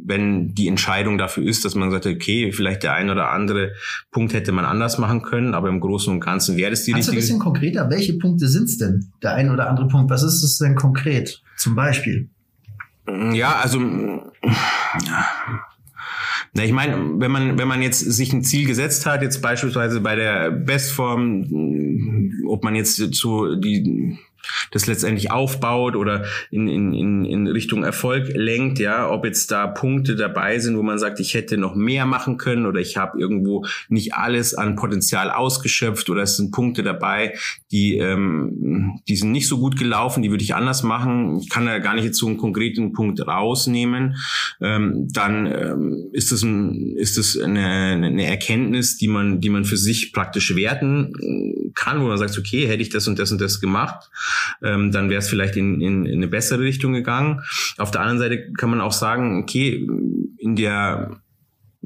wenn 0.05 0.55
die 0.55 0.69
Entscheidung 0.69 1.19
dafür 1.19 1.45
ist, 1.45 1.65
dass 1.65 1.75
man 1.75 1.91
sagt, 1.91 2.07
okay, 2.07 2.53
vielleicht 2.53 2.85
der 2.85 2.95
ein 2.95 3.11
oder 3.11 3.31
andere 3.31 3.73
Punkt 4.13 4.33
hätte 4.33 4.53
man 4.53 4.65
anders 4.65 4.99
machen 4.99 5.23
können, 5.23 5.55
aber 5.55 5.69
im 5.69 5.81
Großen 5.81 6.13
und 6.13 6.21
Ganzen 6.21 6.57
wäre 6.57 6.71
das 6.71 6.85
die 6.85 6.93
Kannst 6.93 7.09
richtige. 7.09 7.21
Du 7.21 7.25
ein 7.25 7.29
bisschen 7.29 7.39
konkreter, 7.41 7.91
welche 7.91 8.15
Punkte 8.15 8.47
sind 8.47 8.65
es 8.65 8.79
denn? 8.79 9.11
Der 9.23 9.35
ein 9.35 9.51
oder 9.51 9.69
andere 9.69 9.89
Punkt, 9.89 10.11
was 10.11 10.23
ist 10.23 10.43
es 10.43 10.59
denn 10.59 10.75
konkret? 10.75 11.43
Zum 11.57 11.75
Beispiel? 11.75 12.29
Ja, 13.33 13.57
also 13.57 13.81
ja. 13.81 15.27
Na, 16.55 16.65
ich 16.65 16.73
meine, 16.73 17.21
wenn 17.21 17.31
man, 17.31 17.59
wenn 17.59 17.69
man 17.69 17.83
jetzt 17.83 18.01
sich 18.01 18.33
ein 18.33 18.43
Ziel 18.43 18.67
gesetzt 18.67 19.05
hat, 19.07 19.23
jetzt 19.23 19.43
beispielsweise 19.43 20.01
bei 20.01 20.17
der 20.17 20.51
Bestform, 20.51 21.45
ob 22.49 22.65
man 22.65 22.75
jetzt 22.75 22.97
so 23.15 23.57
die 23.57 24.17
das 24.71 24.87
letztendlich 24.87 25.31
aufbaut 25.31 25.97
oder 25.97 26.25
in, 26.51 26.69
in, 26.69 26.93
in, 26.93 27.25
in 27.25 27.47
Richtung 27.47 27.85
Erfolg 27.85 28.29
lenkt, 28.35 28.79
ja, 28.79 29.11
ob 29.11 29.25
jetzt 29.25 29.51
da 29.51 29.67
Punkte 29.67 30.17
dabei 30.17 30.59
sind, 30.59 30.77
wo 30.77 30.83
man 30.83 30.99
sagt, 30.99 31.21
ich 31.21 31.35
hätte 31.35 31.57
noch 31.57 31.75
mehr 31.75 32.07
machen 32.07 32.37
können 32.37 32.67
oder 32.67 32.81
ich 32.81 32.97
habe 32.97 33.19
irgendwo 33.19 33.65
nicht 33.89 34.15
alles 34.15 34.55
an 34.55 34.77
Potenzial 34.77 35.31
ausgeschöpft 35.31 36.11
oder 36.11 36.23
es 36.23 36.37
sind 36.37 36.51
Punkte 36.51 36.83
dabei, 36.83 37.35
die, 37.71 37.99
ähm, 37.99 39.01
die 39.09 39.17
sind 39.17 39.33
nicht 39.33 39.49
so 39.49 39.59
gut 39.59 39.79
gelaufen, 39.79 40.23
die 40.23 40.31
würde 40.31 40.45
ich 40.45 40.55
anders 40.55 40.83
machen. 40.83 41.39
Ich 41.41 41.49
kann 41.49 41.67
da 41.67 41.79
gar 41.79 41.95
nicht 41.95 42.05
jetzt 42.05 42.19
so 42.19 42.27
einen 42.27 42.37
konkreten 42.37 42.93
Punkt 42.93 43.27
rausnehmen. 43.27 44.17
Ähm, 44.61 45.09
dann 45.13 45.47
ähm, 45.47 46.09
ist 46.13 46.33
es 46.33 46.43
ein, 46.43 46.97
ist 46.97 47.19
es 47.19 47.39
eine, 47.39 47.67
eine 47.67 48.27
Erkenntnis, 48.27 48.97
die 48.97 49.09
man, 49.09 49.41
die 49.41 49.51
man 49.51 49.65
für 49.65 49.77
sich 49.77 50.13
praktisch 50.13 50.55
werten 50.55 51.13
kann, 51.75 52.01
wo 52.01 52.07
man 52.07 52.19
sagt, 52.19 52.39
okay, 52.39 52.67
hätte 52.67 52.83
ich 52.83 52.89
das 52.89 53.07
und 53.09 53.19
das 53.19 53.33
und 53.33 53.41
das 53.41 53.61
gemacht, 53.61 54.11
ähm, 54.63 54.93
dann 54.93 55.11
wäre 55.11 55.21
es 55.21 55.29
vielleicht 55.29 55.57
in, 55.57 55.81
in, 55.81 56.07
in 56.07 56.17
eine 56.17 56.29
bessere 56.29 56.61
Richtung 56.61 56.93
gegangen. 56.93 57.43
Auf 57.79 57.91
der 57.91 58.01
anderen 58.01 58.19
Seite 58.19 58.53
kann 58.53 58.71
man 58.71 58.81
auch 58.81 58.93
sagen, 58.93 59.43
okay, 59.43 59.87
in 60.39 60.57
der 60.57 61.21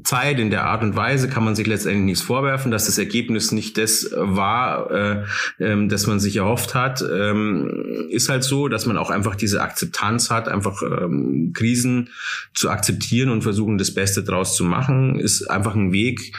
Zeit, 0.03 0.39
in 0.39 0.49
der 0.49 0.65
Art 0.65 0.81
und 0.83 0.95
Weise 0.95 1.29
kann 1.29 1.43
man 1.43 1.55
sich 1.55 1.67
letztendlich 1.67 2.05
nichts 2.05 2.21
vorwerfen, 2.21 2.71
dass 2.71 2.85
das 2.85 2.97
Ergebnis 2.97 3.51
nicht 3.51 3.77
das 3.77 4.09
war, 4.15 4.91
äh, 4.91 5.23
ähm, 5.59 5.89
das 5.89 6.07
man 6.07 6.19
sich 6.19 6.37
erhofft 6.37 6.73
hat. 6.73 7.03
Ähm, 7.07 8.07
ist 8.09 8.29
halt 8.29 8.43
so, 8.43 8.67
dass 8.67 8.85
man 8.85 8.97
auch 8.97 9.09
einfach 9.09 9.35
diese 9.35 9.61
Akzeptanz 9.61 10.29
hat, 10.29 10.47
einfach 10.47 10.81
ähm, 10.81 11.51
Krisen 11.53 12.09
zu 12.53 12.69
akzeptieren 12.69 13.29
und 13.29 13.43
versuchen, 13.43 13.77
das 13.77 13.93
Beste 13.93 14.23
draus 14.23 14.55
zu 14.55 14.63
machen, 14.63 15.19
ist 15.19 15.49
einfach 15.49 15.75
ein 15.75 15.91
Weg, 15.91 16.33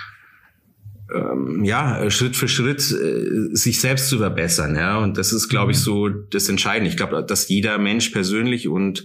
ähm, 1.15 1.65
ja, 1.65 2.11
Schritt 2.11 2.37
für 2.37 2.49
Schritt 2.49 2.81
äh, 2.91 3.55
sich 3.55 3.81
selbst 3.81 4.09
zu 4.09 4.19
verbessern, 4.19 4.75
ja. 4.75 4.99
Und 4.99 5.19
das 5.19 5.33
ist, 5.33 5.49
glaube 5.49 5.73
ich, 5.73 5.79
mhm. 5.79 5.83
so 5.83 6.09
das 6.09 6.49
Entscheidende. 6.49 6.91
Ich 6.91 6.97
glaube, 6.97 7.23
dass 7.23 7.49
jeder 7.49 7.79
Mensch 7.79 8.11
persönlich 8.11 8.69
und 8.69 9.05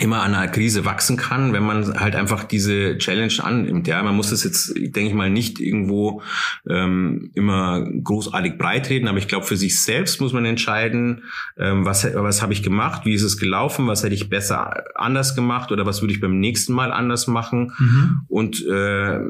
immer 0.00 0.22
an 0.22 0.34
einer 0.34 0.48
Krise 0.48 0.84
wachsen 0.84 1.16
kann, 1.16 1.52
wenn 1.52 1.62
man 1.62 1.98
halt 1.98 2.14
einfach 2.14 2.44
diese 2.44 2.98
Challenge 2.98 3.32
annimmt. 3.42 3.88
Ja, 3.88 4.02
man 4.02 4.14
muss 4.14 4.30
das 4.30 4.44
jetzt, 4.44 4.74
denke 4.76 5.08
ich 5.08 5.14
mal, 5.14 5.30
nicht 5.30 5.60
irgendwo 5.60 6.22
ähm, 6.68 7.30
immer 7.34 7.88
großartig 8.04 8.58
breitreden, 8.58 9.08
aber 9.08 9.18
ich 9.18 9.28
glaube, 9.28 9.46
für 9.46 9.56
sich 9.56 9.80
selbst 9.82 10.20
muss 10.20 10.32
man 10.32 10.44
entscheiden, 10.44 11.24
ähm, 11.56 11.84
was, 11.84 12.06
was 12.14 12.42
habe 12.42 12.52
ich 12.52 12.62
gemacht, 12.62 13.04
wie 13.04 13.14
ist 13.14 13.22
es 13.22 13.38
gelaufen, 13.38 13.86
was 13.86 14.04
hätte 14.04 14.14
ich 14.14 14.28
besser 14.28 14.84
anders 14.94 15.34
gemacht 15.34 15.72
oder 15.72 15.86
was 15.86 16.00
würde 16.00 16.14
ich 16.14 16.20
beim 16.20 16.38
nächsten 16.38 16.72
Mal 16.72 16.92
anders 16.92 17.26
machen 17.26 17.72
mhm. 17.78 18.20
und 18.28 18.66
äh, 18.66 19.20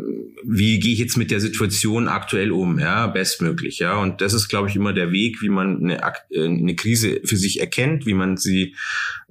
wie 0.45 0.81
gehe 0.81 0.93
ich 0.93 0.99
jetzt 0.99 1.17
mit 1.17 1.31
der 1.31 1.41
Situation 1.41 2.09
aktuell 2.09 2.53
um, 2.53 2.79
ja, 2.79 3.07
bestmöglich, 3.07 3.79
ja. 3.79 3.97
Und 3.97 4.21
das 4.21 4.35
ist, 4.35 4.49
glaube 4.49 4.69
ich, 4.69 4.77
immer 4.77 4.93
der 4.93 5.13
Weg, 5.13 5.41
wie 5.43 5.49
man 5.49 5.83
eine, 5.83 6.01
äh, 6.31 6.45
eine 6.45 6.75
Krise 6.75 7.21
für 7.25 7.37
sich 7.37 7.61
erkennt, 7.61 8.07
wie 8.07 8.15
man 8.15 8.37
sie 8.37 8.75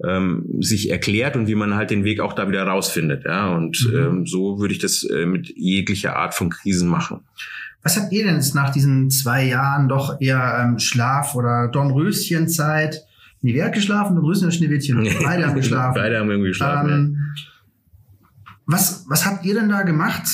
ähm, 0.04 0.46
sich 0.60 0.90
erklärt 0.90 1.27
und 1.36 1.48
wie 1.48 1.56
man 1.56 1.76
halt 1.76 1.90
den 1.90 2.04
Weg 2.04 2.20
auch 2.20 2.34
da 2.34 2.48
wieder 2.48 2.64
rausfindet. 2.64 3.26
Ja, 3.26 3.50
und 3.50 3.88
mhm. 3.92 3.98
ähm, 3.98 4.26
so 4.26 4.60
würde 4.60 4.74
ich 4.74 4.80
das 4.80 5.04
äh, 5.04 5.26
mit 5.26 5.50
jeglicher 5.56 6.16
Art 6.16 6.34
von 6.34 6.50
Krisen 6.50 6.90
machen. 6.90 7.22
Was 7.84 7.98
habt 7.98 8.12
ihr 8.12 8.26
denn 8.26 8.36
jetzt 8.36 8.56
nach 8.56 8.72
diesen 8.72 9.10
zwei 9.10 9.46
Jahren 9.46 9.88
doch 9.88 10.20
eher 10.20 10.60
ähm, 10.62 10.80
Schlaf- 10.80 11.36
oder 11.36 11.68
Dornröschenzeit? 11.70 13.04
Nee, 13.42 13.54
wer 13.54 13.66
hat 13.66 13.74
geschlafen? 13.74 14.16
Dornröschen 14.16 14.44
oder 14.44 14.52
Schneewittchen? 14.52 15.08
Beide 15.24 15.48
haben 15.48 15.56
geschlafen. 15.56 15.94
Beide 15.96 16.20
haben 16.20 16.30
irgendwie 16.30 16.50
geschlafen. 16.50 16.90
Ähm, 16.90 17.18
ja. 17.36 17.44
was, 18.66 19.06
was 19.08 19.26
habt 19.26 19.46
ihr 19.46 19.54
denn 19.54 19.70
da 19.70 19.84
gemacht, 19.84 20.28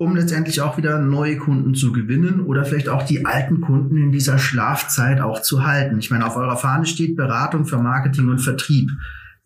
um 0.00 0.16
letztendlich 0.16 0.62
auch 0.62 0.78
wieder 0.78 0.98
neue 0.98 1.36
Kunden 1.36 1.74
zu 1.74 1.92
gewinnen 1.92 2.40
oder 2.40 2.64
vielleicht 2.64 2.88
auch 2.88 3.02
die 3.02 3.26
alten 3.26 3.60
Kunden 3.60 3.98
in 3.98 4.12
dieser 4.12 4.38
Schlafzeit 4.38 5.20
auch 5.20 5.42
zu 5.42 5.66
halten. 5.66 5.98
Ich 5.98 6.10
meine, 6.10 6.26
auf 6.26 6.36
eurer 6.36 6.56
Fahne 6.56 6.86
steht 6.86 7.16
Beratung 7.16 7.66
für 7.66 7.76
Marketing 7.76 8.30
und 8.30 8.38
Vertrieb. 8.38 8.90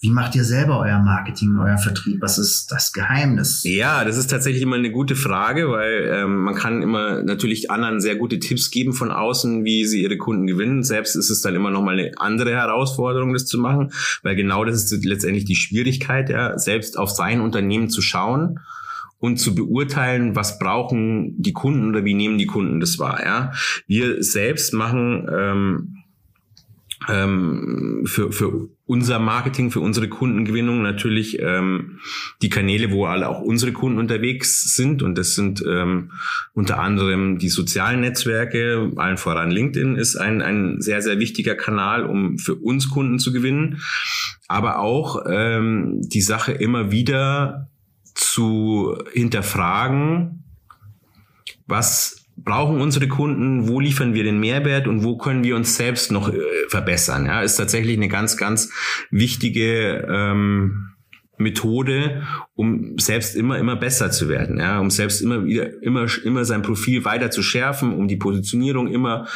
Wie 0.04 0.10
macht 0.10 0.34
ihr 0.34 0.44
selber 0.44 0.80
euer 0.80 0.98
Marketing, 0.98 1.56
euer 1.58 1.78
Vertrieb? 1.78 2.20
Was 2.20 2.36
ist 2.36 2.70
das 2.70 2.92
Geheimnis? 2.92 3.62
Ja, 3.64 4.04
das 4.04 4.18
ist 4.18 4.26
tatsächlich 4.26 4.62
immer 4.62 4.76
eine 4.76 4.90
gute 4.90 5.16
Frage, 5.16 5.70
weil 5.70 6.10
ähm, 6.12 6.42
man 6.42 6.54
kann 6.54 6.82
immer 6.82 7.22
natürlich 7.22 7.70
anderen 7.70 8.02
sehr 8.02 8.16
gute 8.16 8.38
Tipps 8.38 8.70
geben 8.70 8.92
von 8.92 9.10
außen, 9.10 9.64
wie 9.64 9.86
sie 9.86 10.02
ihre 10.02 10.18
Kunden 10.18 10.46
gewinnen. 10.46 10.82
Selbst 10.82 11.16
ist 11.16 11.30
es 11.30 11.40
dann 11.40 11.54
immer 11.54 11.70
noch 11.70 11.80
mal 11.80 11.98
eine 11.98 12.10
andere 12.18 12.50
Herausforderung, 12.50 13.32
das 13.32 13.46
zu 13.46 13.58
machen, 13.58 13.92
weil 14.22 14.36
genau 14.36 14.66
das 14.66 14.74
ist 14.74 15.06
letztendlich 15.06 15.46
die 15.46 15.56
Schwierigkeit, 15.56 16.28
ja, 16.28 16.58
selbst 16.58 16.98
auf 16.98 17.08
sein 17.08 17.40
Unternehmen 17.40 17.88
zu 17.88 18.02
schauen 18.02 18.60
und 19.20 19.38
zu 19.38 19.54
beurteilen, 19.54 20.36
was 20.36 20.58
brauchen 20.58 21.40
die 21.40 21.54
Kunden 21.54 21.88
oder 21.88 22.04
wie 22.04 22.12
nehmen 22.12 22.36
die 22.36 22.44
Kunden 22.44 22.78
das 22.78 22.98
wahr. 22.98 23.24
Ja? 23.24 23.52
Wir 23.86 24.22
selbst 24.22 24.74
machen 24.74 25.26
ähm, 25.32 26.03
ähm, 27.08 28.02
für, 28.06 28.32
für 28.32 28.68
unser 28.86 29.18
Marketing, 29.18 29.70
für 29.70 29.80
unsere 29.80 30.08
Kundengewinnung 30.08 30.82
natürlich 30.82 31.38
ähm, 31.40 32.00
die 32.42 32.50
Kanäle, 32.50 32.90
wo 32.90 33.06
alle 33.06 33.28
auch 33.28 33.40
unsere 33.40 33.72
Kunden 33.72 33.98
unterwegs 33.98 34.74
sind. 34.74 35.02
Und 35.02 35.16
das 35.16 35.34
sind 35.34 35.64
ähm, 35.66 36.12
unter 36.52 36.78
anderem 36.78 37.38
die 37.38 37.48
sozialen 37.48 38.00
Netzwerke, 38.00 38.92
allen 38.96 39.16
voran 39.16 39.50
LinkedIn 39.50 39.96
ist 39.96 40.16
ein, 40.16 40.42
ein 40.42 40.80
sehr, 40.80 41.02
sehr 41.02 41.18
wichtiger 41.18 41.54
Kanal, 41.54 42.04
um 42.04 42.38
für 42.38 42.54
uns 42.54 42.90
Kunden 42.90 43.18
zu 43.18 43.32
gewinnen. 43.32 43.80
Aber 44.48 44.78
auch 44.78 45.24
ähm, 45.28 46.00
die 46.02 46.20
Sache 46.20 46.52
immer 46.52 46.90
wieder 46.90 47.70
zu 48.14 48.98
hinterfragen, 49.12 50.44
was 51.66 52.23
brauchen 52.44 52.80
unsere 52.80 53.08
Kunden, 53.08 53.68
wo 53.68 53.80
liefern 53.80 54.14
wir 54.14 54.24
den 54.24 54.38
Mehrwert 54.38 54.86
und 54.86 55.02
wo 55.02 55.16
können 55.16 55.44
wir 55.44 55.56
uns 55.56 55.76
selbst 55.76 56.12
noch 56.12 56.32
äh, 56.32 56.40
verbessern. 56.68 57.26
Ja, 57.26 57.42
ist 57.42 57.56
tatsächlich 57.56 57.96
eine 57.96 58.08
ganz, 58.08 58.36
ganz 58.36 58.70
wichtige 59.10 60.06
ähm, 60.08 60.90
Methode, 61.36 62.22
um 62.54 62.98
selbst 62.98 63.34
immer, 63.34 63.58
immer 63.58 63.76
besser 63.76 64.10
zu 64.10 64.28
werden, 64.28 64.58
ja, 64.58 64.78
um 64.78 64.90
selbst 64.90 65.20
immer 65.20 65.44
wieder, 65.44 65.82
immer, 65.82 66.06
immer 66.24 66.44
sein 66.44 66.62
Profil 66.62 67.04
weiter 67.04 67.30
zu 67.30 67.42
schärfen, 67.42 67.92
um 67.92 68.08
die 68.08 68.16
Positionierung 68.16 68.88
immer 68.88 69.26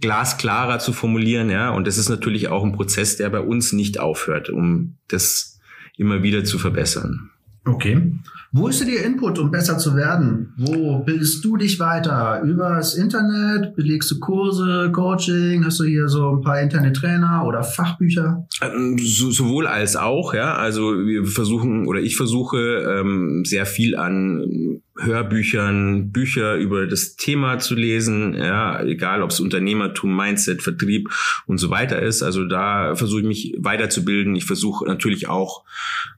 glasklarer 0.00 0.80
zu 0.80 0.92
formulieren, 0.92 1.50
ja. 1.50 1.70
Und 1.70 1.86
das 1.86 1.98
ist 1.98 2.08
natürlich 2.08 2.48
auch 2.48 2.64
ein 2.64 2.72
Prozess, 2.72 3.16
der 3.16 3.30
bei 3.30 3.40
uns 3.40 3.72
nicht 3.72 4.00
aufhört, 4.00 4.50
um 4.50 4.96
das 5.08 5.60
immer 5.96 6.22
wieder 6.22 6.44
zu 6.44 6.58
verbessern. 6.58 7.30
Okay. 7.64 8.12
Wo 8.56 8.68
ist 8.68 8.86
dir 8.86 9.04
Input, 9.04 9.40
um 9.40 9.50
besser 9.50 9.78
zu 9.78 9.96
werden? 9.96 10.54
Wo 10.56 11.00
bildest 11.00 11.44
du 11.44 11.56
dich 11.56 11.80
weiter? 11.80 12.40
Übers 12.42 12.94
Internet? 12.94 13.74
Belegst 13.74 14.12
du 14.12 14.20
Kurse, 14.20 14.92
Coaching? 14.92 15.64
Hast 15.64 15.80
du 15.80 15.84
hier 15.84 16.06
so 16.06 16.36
ein 16.36 16.40
paar 16.40 16.60
Internettrainer 16.60 17.44
oder 17.48 17.64
Fachbücher? 17.64 18.46
Ähm, 18.62 18.96
so, 18.96 19.32
sowohl 19.32 19.66
als 19.66 19.96
auch, 19.96 20.34
ja. 20.34 20.54
Also 20.54 20.92
wir 21.04 21.26
versuchen 21.26 21.88
oder 21.88 21.98
ich 21.98 22.16
versuche 22.16 23.00
ähm, 23.00 23.42
sehr 23.44 23.66
viel 23.66 23.96
an 23.96 24.82
Hörbüchern, 24.96 26.12
Bücher 26.12 26.54
über 26.54 26.86
das 26.86 27.16
Thema 27.16 27.58
zu 27.58 27.74
lesen, 27.74 28.34
ja, 28.34 28.80
egal 28.84 29.22
ob 29.22 29.30
es 29.30 29.40
Unternehmertum, 29.40 30.14
Mindset, 30.14 30.62
Vertrieb 30.62 31.10
und 31.46 31.58
so 31.58 31.70
weiter 31.70 32.00
ist. 32.00 32.22
Also 32.22 32.44
da 32.44 32.94
versuche 32.94 33.22
ich 33.22 33.26
mich 33.26 33.56
weiterzubilden. 33.58 34.36
Ich 34.36 34.44
versuche 34.44 34.86
natürlich 34.86 35.28
auch 35.28 35.64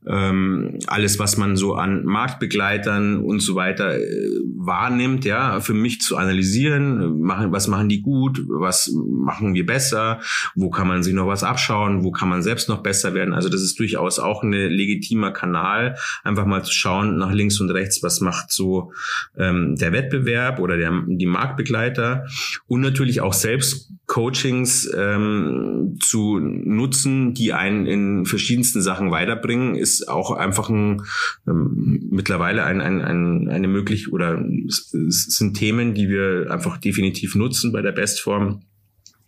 ähm, 0.06 0.78
alles, 0.88 1.18
was 1.18 1.38
man 1.38 1.56
so 1.56 1.74
an 1.74 2.04
Marktbegleitern 2.04 3.16
und 3.16 3.40
so 3.40 3.54
weiter 3.54 3.98
äh, 3.98 4.28
wahrnimmt, 4.54 5.24
ja, 5.24 5.60
für 5.60 5.74
mich 5.74 6.02
zu 6.02 6.18
analysieren. 6.18 7.20
Machen, 7.20 7.52
was 7.52 7.68
machen 7.68 7.88
die 7.88 8.02
gut? 8.02 8.42
Was 8.46 8.92
machen 8.92 9.54
wir 9.54 9.64
besser? 9.64 10.20
Wo 10.54 10.68
kann 10.68 10.86
man 10.86 11.02
sich 11.02 11.14
noch 11.14 11.26
was 11.26 11.44
abschauen? 11.44 12.04
Wo 12.04 12.10
kann 12.10 12.28
man 12.28 12.42
selbst 12.42 12.68
noch 12.68 12.82
besser 12.82 13.14
werden? 13.14 13.32
Also 13.32 13.48
das 13.48 13.62
ist 13.62 13.78
durchaus 13.78 14.18
auch 14.18 14.42
ein 14.42 14.52
legitimer 14.52 15.30
Kanal, 15.30 15.96
einfach 16.24 16.44
mal 16.44 16.62
zu 16.62 16.74
schauen 16.74 17.16
nach 17.16 17.32
links 17.32 17.58
und 17.58 17.70
rechts, 17.70 18.02
was 18.02 18.20
macht 18.20 18.52
so 18.52 18.65
so 18.66 18.92
ähm, 19.38 19.76
der 19.76 19.92
Wettbewerb 19.92 20.58
oder 20.58 20.76
der, 20.76 20.92
die 21.06 21.26
Marktbegleiter 21.26 22.26
und 22.66 22.80
natürlich 22.80 23.20
auch 23.20 23.32
selbst 23.32 23.92
Coachings 24.06 24.90
ähm, 24.96 25.98
zu 26.02 26.38
nutzen, 26.38 27.34
die 27.34 27.52
einen 27.52 27.86
in 27.86 28.26
verschiedensten 28.26 28.82
Sachen 28.82 29.10
weiterbringen, 29.10 29.74
ist 29.74 30.08
auch 30.08 30.30
einfach 30.32 30.68
ein 30.68 31.02
ähm, 31.46 32.08
mittlerweile 32.10 32.64
ein, 32.64 32.80
ein, 32.80 33.00
ein, 33.00 33.48
eine 33.48 33.68
möglich 33.68 34.12
oder 34.12 34.42
sind 34.68 35.54
Themen, 35.54 35.94
die 35.94 36.08
wir 36.08 36.50
einfach 36.50 36.78
definitiv 36.78 37.34
nutzen 37.34 37.72
bei 37.72 37.82
der 37.82 37.92
Bestform 37.92 38.62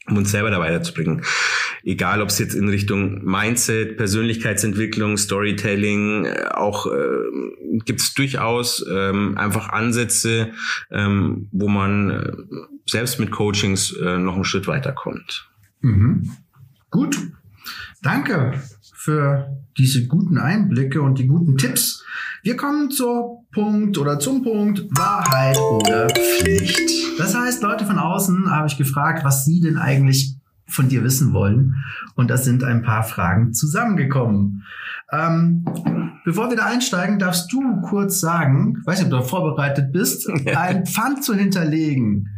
um 0.09 0.16
uns 0.16 0.31
selber 0.31 0.51
da 0.51 0.59
weiterzubringen. 0.59 1.22
Egal, 1.88 2.20
ob 2.20 2.29
es 2.29 2.38
jetzt 2.38 2.55
in 2.55 2.68
Richtung 2.68 3.24
Mindset, 3.24 3.96
Persönlichkeitsentwicklung, 3.96 5.16
Storytelling, 5.16 6.27
äh, 6.27 6.44
auch 6.53 6.85
äh, 6.85 7.79
gibt 7.87 8.03
es 8.03 8.12
durchaus 8.12 8.85
ähm, 8.92 9.38
einfach 9.38 9.70
Ansätze, 9.70 10.53
ähm, 10.90 11.48
wo 11.51 11.66
man 11.66 12.11
äh, 12.11 12.33
selbst 12.85 13.18
mit 13.18 13.31
Coachings 13.31 13.92
äh, 13.92 14.18
noch 14.18 14.35
einen 14.35 14.44
Schritt 14.44 14.66
weiterkommt. 14.66 15.48
Mhm. 15.81 16.31
Gut, 16.90 17.18
danke 18.03 18.61
für 18.94 19.57
diese 19.79 20.07
guten 20.09 20.37
Einblicke 20.37 21.01
und 21.01 21.18
die 21.18 21.27
guten 21.27 21.57
Tipps. 21.57 22.05
Wir 22.42 22.57
kommen 22.57 22.90
zur 22.90 23.46
Punkt 23.51 23.96
oder 23.96 24.18
zum 24.18 24.42
Punkt 24.42 24.85
Wahrheit 24.90 25.57
oder 25.57 26.09
Pflicht. 26.11 27.18
Das 27.18 27.35
heißt, 27.35 27.62
Leute 27.62 27.87
von 27.87 27.98
außen 27.98 28.51
habe 28.51 28.66
ich 28.66 28.77
gefragt, 28.77 29.24
was 29.24 29.46
sie 29.46 29.61
denn 29.62 29.79
eigentlich 29.79 30.38
von 30.68 30.88
dir 30.88 31.02
wissen 31.02 31.33
wollen. 31.33 31.76
Und 32.14 32.31
das 32.31 32.44
sind 32.44 32.62
ein 32.62 32.83
paar 32.83 33.02
Fragen 33.02 33.52
zusammengekommen. 33.52 34.64
Ähm, 35.11 35.64
bevor 36.24 36.50
wir 36.50 36.57
da 36.57 36.66
einsteigen, 36.66 37.18
darfst 37.18 37.52
du 37.52 37.81
kurz 37.83 38.20
sagen, 38.20 38.83
weiß 38.85 39.02
nicht, 39.02 39.12
ob 39.12 39.22
du 39.22 39.26
vorbereitet 39.26 39.92
bist, 39.92 40.28
ein 40.57 40.87
Pfand 40.87 41.24
zu 41.24 41.35
hinterlegen. 41.35 42.28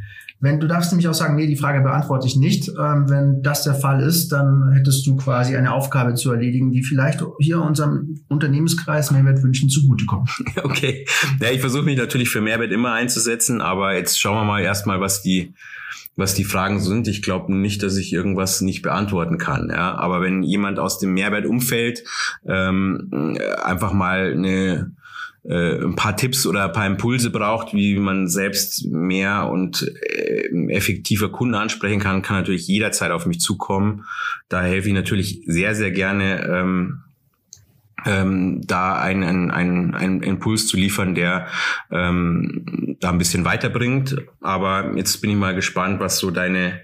Wenn 0.40 0.58
du 0.58 0.66
darfst 0.66 0.90
nämlich 0.90 1.06
auch 1.06 1.14
sagen, 1.14 1.36
nee, 1.36 1.46
die 1.46 1.56
Frage 1.56 1.82
beantworte 1.82 2.26
ich 2.26 2.36
nicht. 2.36 2.68
Ähm, 2.68 3.10
wenn 3.10 3.42
das 3.42 3.62
der 3.62 3.74
Fall 3.74 4.02
ist, 4.02 4.28
dann 4.32 4.72
hättest 4.72 5.06
du 5.06 5.16
quasi 5.16 5.54
eine 5.54 5.72
Aufgabe 5.72 6.14
zu 6.14 6.32
erledigen, 6.32 6.70
die 6.70 6.82
vielleicht 6.82 7.22
hier 7.38 7.60
unserem 7.60 8.20
Unternehmenskreis 8.28 9.10
Mehrwert 9.10 9.42
wünschen 9.42 9.68
zugutekommt. 9.68 10.30
Okay. 10.62 11.06
Ja, 11.40 11.50
ich 11.50 11.60
versuche 11.60 11.84
mich 11.84 11.96
natürlich 11.96 12.28
für 12.28 12.40
Mehrwert 12.40 12.70
immer 12.70 12.92
einzusetzen, 12.92 13.60
aber 13.60 13.94
jetzt 13.94 14.20
schauen 14.20 14.36
wir 14.36 14.44
mal 14.44 14.60
erstmal, 14.60 15.00
was 15.00 15.22
die 15.22 15.54
was 16.16 16.34
die 16.34 16.44
Fragen 16.44 16.80
sind. 16.80 17.08
Ich 17.08 17.22
glaube 17.22 17.52
nicht, 17.54 17.82
dass 17.82 17.96
ich 17.96 18.12
irgendwas 18.12 18.60
nicht 18.60 18.82
beantworten 18.82 19.38
kann. 19.38 19.70
Ja, 19.70 19.94
aber 19.94 20.20
wenn 20.20 20.42
jemand 20.42 20.78
aus 20.78 20.98
dem 20.98 21.14
Mehrwertumfeld 21.14 22.04
ähm, 22.46 23.36
einfach 23.62 23.92
mal 23.92 24.32
eine 24.32 24.92
äh, 25.44 25.82
ein 25.82 25.96
paar 25.96 26.16
Tipps 26.16 26.46
oder 26.46 26.64
ein 26.64 26.72
paar 26.72 26.86
Impulse 26.86 27.30
braucht, 27.30 27.72
wie 27.72 27.98
man 27.98 28.28
selbst 28.28 28.86
mehr 28.86 29.48
und 29.48 29.90
äh, 30.02 30.48
effektiver 30.68 31.30
Kunden 31.30 31.54
ansprechen 31.54 32.00
kann, 32.00 32.22
kann 32.22 32.36
natürlich 32.36 32.66
jederzeit 32.68 33.10
auf 33.10 33.26
mich 33.26 33.40
zukommen. 33.40 34.04
Da 34.48 34.62
helfe 34.62 34.88
ich 34.88 34.94
natürlich 34.94 35.42
sehr, 35.46 35.74
sehr 35.74 35.90
gerne. 35.90 36.46
Ähm, 36.46 37.02
ähm, 38.06 38.62
da 38.66 38.98
einen, 38.98 39.50
einen, 39.50 39.94
einen 39.94 40.22
Impuls 40.22 40.66
zu 40.66 40.76
liefern, 40.76 41.14
der 41.14 41.46
ähm, 41.90 42.96
da 43.00 43.10
ein 43.10 43.18
bisschen 43.18 43.44
weiterbringt. 43.44 44.16
Aber 44.40 44.96
jetzt 44.96 45.20
bin 45.20 45.30
ich 45.30 45.36
mal 45.36 45.54
gespannt, 45.54 46.00
was 46.00 46.18
so 46.18 46.30
deine 46.30 46.80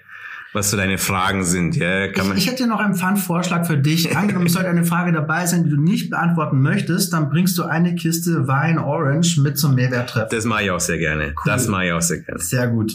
was 0.56 0.70
so 0.70 0.76
deine 0.76 0.98
Fragen 0.98 1.44
sind. 1.44 1.76
Ja, 1.76 2.08
kann 2.08 2.32
ich, 2.32 2.38
ich 2.38 2.50
hätte 2.50 2.66
noch 2.66 2.80
einen 2.80 2.94
Fun-Vorschlag 2.94 3.66
für 3.66 3.76
dich. 3.76 4.16
Angenommen, 4.16 4.46
es 4.46 4.54
sollte 4.54 4.68
eine 4.68 4.84
Frage 4.84 5.12
dabei 5.12 5.46
sein, 5.46 5.64
die 5.64 5.70
du 5.70 5.76
nicht 5.76 6.10
beantworten 6.10 6.60
möchtest, 6.60 7.12
dann 7.12 7.28
bringst 7.28 7.56
du 7.58 7.62
eine 7.62 7.94
Kiste 7.94 8.48
Wein 8.48 8.78
Orange 8.78 9.40
mit 9.40 9.58
zum 9.58 9.76
Mehrwerttreffen. 9.76 10.28
Das 10.30 10.44
mache 10.44 10.64
ich 10.64 10.70
auch 10.70 10.80
sehr 10.80 10.98
gerne. 10.98 11.26
Cool. 11.26 11.34
Das 11.44 11.68
mache 11.68 11.86
ich 11.86 11.92
auch 11.92 12.02
sehr 12.02 12.18
gerne. 12.20 12.40
Sehr 12.40 12.66
gut. 12.68 12.92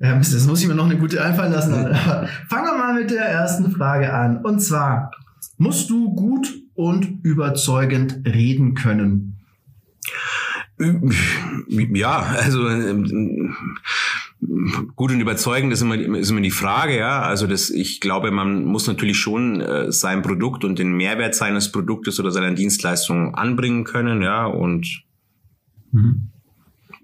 Ja, 0.00 0.16
das 0.16 0.46
muss 0.46 0.60
ich 0.60 0.66
mir 0.66 0.74
noch 0.74 0.86
eine 0.86 0.98
gute 0.98 1.22
einfallen 1.22 1.52
lassen. 1.52 1.72
Fangen 2.48 2.66
wir 2.66 2.76
mal 2.76 2.94
mit 2.94 3.10
der 3.10 3.26
ersten 3.26 3.70
Frage 3.70 4.12
an. 4.12 4.38
Und 4.38 4.60
zwar, 4.60 5.12
musst 5.56 5.88
du 5.90 6.14
gut 6.14 6.52
und 6.74 7.22
überzeugend 7.22 8.22
reden 8.26 8.74
können? 8.74 9.38
Ja, 11.68 12.18
also 12.18 12.68
ähm, 12.68 13.54
gut 14.40 15.10
und 15.10 15.20
überzeugend 15.20 15.72
ist 15.72 15.82
immer, 15.82 15.96
ist 15.96 16.30
immer 16.30 16.40
die 16.40 16.50
Frage, 16.50 16.96
ja. 16.96 17.22
Also 17.22 17.46
das, 17.46 17.70
ich 17.70 18.00
glaube, 18.00 18.30
man 18.30 18.64
muss 18.64 18.86
natürlich 18.86 19.18
schon 19.18 19.60
äh, 19.60 19.90
sein 19.90 20.22
Produkt 20.22 20.64
und 20.64 20.78
den 20.78 20.92
Mehrwert 20.92 21.34
seines 21.34 21.72
Produktes 21.72 22.20
oder 22.20 22.30
seiner 22.30 22.52
Dienstleistung 22.52 23.34
anbringen 23.34 23.84
können, 23.84 24.22
ja. 24.22 24.46
Und 24.46 25.04
mhm. 25.92 26.28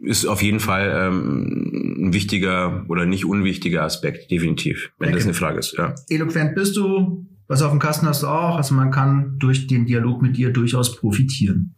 ist 0.03 0.27
auf 0.27 0.43
jeden 0.43 0.61
Fall 0.61 0.93
ähm, 0.95 2.07
ein 2.07 2.13
wichtiger 2.13 2.85
oder 2.89 3.07
nicht 3.07 3.25
unwichtiger 3.25 3.83
Aspekt, 3.83 4.31
definitiv, 4.31 4.91
wenn 4.99 5.09
okay. 5.09 5.17
das 5.17 5.25
eine 5.25 5.35
Frage 5.35 5.59
ist, 5.59 5.77
ja. 5.77 5.95
Eloquent 6.09 6.55
bist 6.55 6.77
du, 6.77 7.27
was 7.49 7.63
auf 7.63 7.71
dem 7.71 7.81
Kasten 7.81 8.07
hast 8.07 8.23
du 8.23 8.27
auch. 8.27 8.57
Also 8.57 8.75
man 8.75 8.91
kann 8.91 9.39
durch 9.39 9.67
den 9.67 9.87
Dialog 9.87 10.23
mit 10.23 10.37
dir 10.37 10.51
durchaus 10.51 10.97
profitieren. 10.97 11.75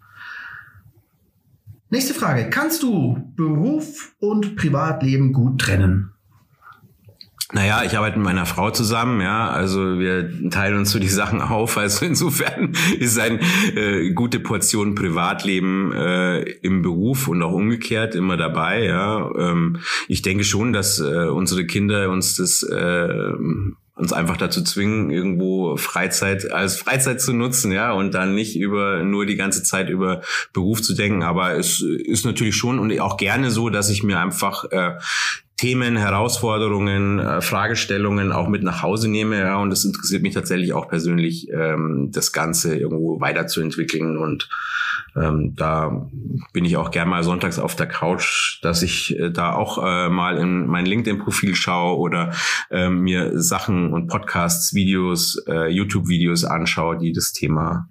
Nächste 1.92 2.14
Frage. 2.14 2.48
Kannst 2.48 2.82
du 2.82 3.18
Beruf 3.36 4.14
und 4.18 4.56
Privatleben 4.56 5.34
gut 5.34 5.60
trennen? 5.60 6.14
Naja, 7.52 7.82
ich 7.84 7.98
arbeite 7.98 8.16
mit 8.16 8.24
meiner 8.24 8.46
Frau 8.46 8.70
zusammen, 8.70 9.20
ja, 9.20 9.50
also 9.50 9.98
wir 9.98 10.48
teilen 10.48 10.78
uns 10.78 10.90
so 10.90 10.98
die 10.98 11.06
Sachen 11.06 11.42
auf, 11.42 11.76
also 11.76 12.06
insofern 12.06 12.72
ist 12.98 13.18
eine 13.18 13.40
äh, 13.76 14.10
gute 14.12 14.40
Portion 14.40 14.94
Privatleben 14.94 15.92
äh, 15.92 16.40
im 16.62 16.80
Beruf 16.80 17.28
und 17.28 17.42
auch 17.42 17.52
umgekehrt 17.52 18.14
immer 18.14 18.38
dabei, 18.38 18.84
ja. 18.84 19.30
Ähm, 19.38 19.80
ich 20.08 20.22
denke 20.22 20.44
schon, 20.44 20.72
dass 20.72 20.98
äh, 20.98 21.26
unsere 21.26 21.66
Kinder 21.66 22.08
uns 22.08 22.36
das 22.36 22.62
äh, 22.62 23.32
uns 23.94 24.12
einfach 24.12 24.36
dazu 24.36 24.62
zwingen, 24.64 25.10
irgendwo 25.10 25.76
Freizeit 25.76 26.50
als 26.50 26.76
Freizeit 26.76 27.20
zu 27.20 27.32
nutzen, 27.32 27.72
ja, 27.72 27.92
und 27.92 28.14
dann 28.14 28.34
nicht 28.34 28.56
über 28.56 29.02
nur 29.02 29.26
die 29.26 29.36
ganze 29.36 29.62
Zeit 29.62 29.90
über 29.90 30.22
Beruf 30.52 30.80
zu 30.80 30.94
denken. 30.94 31.22
Aber 31.22 31.56
es 31.56 31.80
ist 31.80 32.24
natürlich 32.24 32.56
schon 32.56 32.78
und 32.78 32.98
auch 33.00 33.16
gerne 33.16 33.50
so, 33.50 33.68
dass 33.68 33.90
ich 33.90 34.02
mir 34.02 34.18
einfach 34.18 34.64
äh, 34.70 34.92
Themen, 35.58 35.96
Herausforderungen, 35.96 37.20
äh, 37.20 37.40
Fragestellungen 37.40 38.32
auch 38.32 38.48
mit 38.48 38.62
nach 38.62 38.82
Hause 38.82 39.08
nehme. 39.08 39.38
Ja, 39.38 39.58
und 39.58 39.70
es 39.70 39.84
interessiert 39.84 40.22
mich 40.22 40.34
tatsächlich 40.34 40.72
auch 40.72 40.88
persönlich, 40.88 41.48
ähm, 41.52 42.10
das 42.12 42.32
Ganze 42.32 42.76
irgendwo 42.76 43.20
weiterzuentwickeln. 43.20 44.16
Und 44.16 44.48
ähm, 45.16 45.54
da 45.56 46.06
bin 46.52 46.64
ich 46.64 46.76
auch 46.76 46.90
gern 46.90 47.08
mal 47.08 47.22
sonntags 47.22 47.58
auf 47.58 47.76
der 47.76 47.86
Couch, 47.86 48.58
dass 48.62 48.82
ich 48.82 49.18
äh, 49.18 49.30
da 49.30 49.52
auch 49.52 49.78
äh, 49.78 50.08
mal 50.08 50.38
in 50.38 50.66
mein 50.66 50.86
LinkedIn-Profil 50.86 51.54
schaue 51.54 51.98
oder 51.98 52.32
äh, 52.70 52.88
mir 52.88 53.40
Sachen 53.40 53.92
und 53.92 54.08
Podcasts, 54.08 54.74
Videos, 54.74 55.42
äh, 55.46 55.68
YouTube-Videos 55.68 56.44
anschaue, 56.44 56.98
die 56.98 57.12
das 57.12 57.32
Thema 57.32 57.88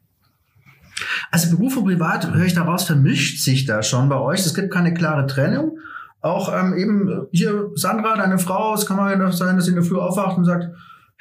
also 1.32 1.50
Beruf 1.50 1.78
und 1.78 1.86
Privat, 1.86 2.32
höre 2.32 2.46
ich 2.46 2.54
daraus, 2.54 2.84
vermischt 2.84 3.44
sich 3.44 3.66
da 3.66 3.82
schon 3.82 4.08
bei 4.08 4.18
euch. 4.18 4.42
Es 4.42 4.54
gibt 4.54 4.72
keine 4.72 4.94
klare 4.94 5.26
Trennung 5.26 5.80
auch 6.22 6.54
ähm, 6.54 6.78
eben 6.78 7.28
hier 7.32 7.72
Sandra, 7.76 8.16
deine 8.16 8.38
Frau, 8.38 8.76
es 8.76 8.86
kann 8.86 8.98
mal 8.98 9.32
sein, 9.34 9.56
dass 9.56 9.66
sie 9.66 9.72
in 9.72 9.76
der 9.76 9.84
Früh 9.84 9.98
aufwacht 9.98 10.38
und 10.38 10.46
sagt, 10.46 10.68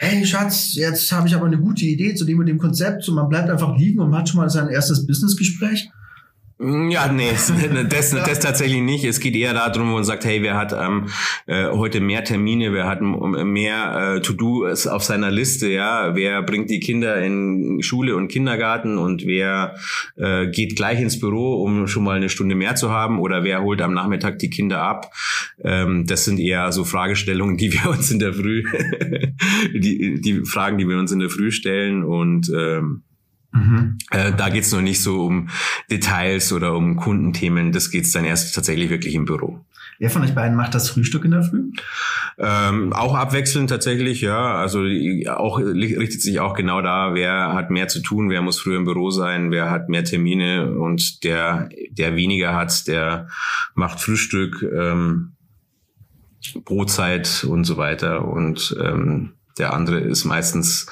hey 0.02 0.24
Schatz, 0.24 0.74
jetzt 0.76 1.12
habe 1.12 1.28
ich 1.28 1.34
aber 1.34 1.44
eine 1.44 1.58
gute 1.58 1.84
Idee 1.84 2.14
zu 2.14 2.24
dem 2.24 2.38
und 2.38 2.46
dem 2.46 2.56
Konzept 2.56 3.06
und 3.06 3.16
man 3.16 3.28
bleibt 3.28 3.50
einfach 3.50 3.76
liegen 3.76 4.00
und 4.00 4.16
hat 4.16 4.30
schon 4.30 4.40
mal 4.40 4.48
sein 4.48 4.68
erstes 4.68 5.06
Businessgespräch. 5.06 5.90
Ja, 6.62 7.10
nee, 7.10 7.30
das, 7.88 8.10
das 8.10 8.40
tatsächlich 8.40 8.82
nicht. 8.82 9.04
Es 9.04 9.18
geht 9.18 9.34
eher 9.34 9.54
darum, 9.54 9.88
wo 9.88 9.94
man 9.94 10.04
sagt, 10.04 10.26
hey, 10.26 10.42
wer 10.42 10.58
hat 10.58 10.74
ähm, 10.78 11.06
äh, 11.46 11.70
heute 11.70 12.02
mehr 12.02 12.22
Termine, 12.22 12.74
wer 12.74 12.86
hat 12.86 13.00
mehr 13.00 14.16
äh, 14.16 14.20
To-Do 14.20 14.66
auf 14.66 15.02
seiner 15.02 15.30
Liste, 15.30 15.68
ja, 15.68 16.14
wer 16.14 16.42
bringt 16.42 16.68
die 16.68 16.80
Kinder 16.80 17.16
in 17.16 17.82
Schule 17.82 18.14
und 18.14 18.28
Kindergarten 18.28 18.98
und 18.98 19.24
wer 19.24 19.76
äh, 20.16 20.48
geht 20.48 20.76
gleich 20.76 21.00
ins 21.00 21.18
Büro, 21.18 21.62
um 21.62 21.86
schon 21.86 22.04
mal 22.04 22.16
eine 22.16 22.28
Stunde 22.28 22.54
mehr 22.54 22.74
zu 22.74 22.90
haben 22.90 23.20
oder 23.20 23.42
wer 23.42 23.62
holt 23.62 23.80
am 23.80 23.94
Nachmittag 23.94 24.38
die 24.38 24.50
Kinder 24.50 24.82
ab. 24.82 25.14
Ähm, 25.64 26.04
das 26.06 26.26
sind 26.26 26.38
eher 26.38 26.72
so 26.72 26.84
Fragestellungen, 26.84 27.56
die 27.56 27.72
wir 27.72 27.88
uns 27.88 28.10
in 28.10 28.18
der 28.18 28.34
Früh, 28.34 28.64
die, 29.74 30.20
die 30.20 30.44
Fragen, 30.44 30.76
die 30.76 30.86
wir 30.86 30.98
uns 30.98 31.10
in 31.10 31.20
der 31.20 31.30
Früh 31.30 31.52
stellen 31.52 32.04
und 32.04 32.52
ähm, 32.54 33.02
Mhm. 33.52 33.98
Äh, 34.10 34.32
da 34.32 34.48
geht's 34.48 34.72
noch 34.72 34.80
nicht 34.80 35.02
so 35.02 35.26
um 35.26 35.48
Details 35.90 36.52
oder 36.52 36.74
um 36.74 36.96
Kundenthemen. 36.96 37.72
Das 37.72 37.90
geht's 37.90 38.12
dann 38.12 38.24
erst 38.24 38.54
tatsächlich 38.54 38.90
wirklich 38.90 39.14
im 39.14 39.24
Büro. 39.24 39.64
Wer 39.98 40.08
von 40.08 40.22
euch 40.22 40.34
beiden 40.34 40.56
macht 40.56 40.74
das 40.74 40.88
Frühstück 40.88 41.26
in 41.26 41.32
der 41.32 41.42
Früh? 41.42 41.72
Ähm, 42.38 42.94
auch 42.94 43.14
abwechselnd 43.14 43.68
tatsächlich, 43.68 44.22
ja. 44.22 44.54
Also 44.54 44.80
auch 45.28 45.58
richtet 45.58 46.22
sich 46.22 46.40
auch 46.40 46.54
genau 46.54 46.80
da, 46.80 47.12
wer 47.12 47.52
hat 47.52 47.70
mehr 47.70 47.86
zu 47.88 48.00
tun, 48.00 48.30
wer 48.30 48.40
muss 48.40 48.60
früher 48.60 48.78
im 48.78 48.86
Büro 48.86 49.10
sein, 49.10 49.50
wer 49.50 49.70
hat 49.70 49.90
mehr 49.90 50.02
Termine 50.02 50.72
und 50.72 51.22
der, 51.22 51.68
der 51.90 52.16
weniger 52.16 52.54
hat, 52.54 52.88
der 52.88 53.28
macht 53.74 54.00
Frühstück, 54.00 54.62
ähm, 54.62 55.32
Brotzeit 56.64 57.44
und 57.46 57.64
so 57.64 57.76
weiter. 57.76 58.26
Und 58.26 58.74
ähm, 58.82 59.34
der 59.58 59.74
andere 59.74 60.00
ist 60.00 60.24
meistens 60.24 60.86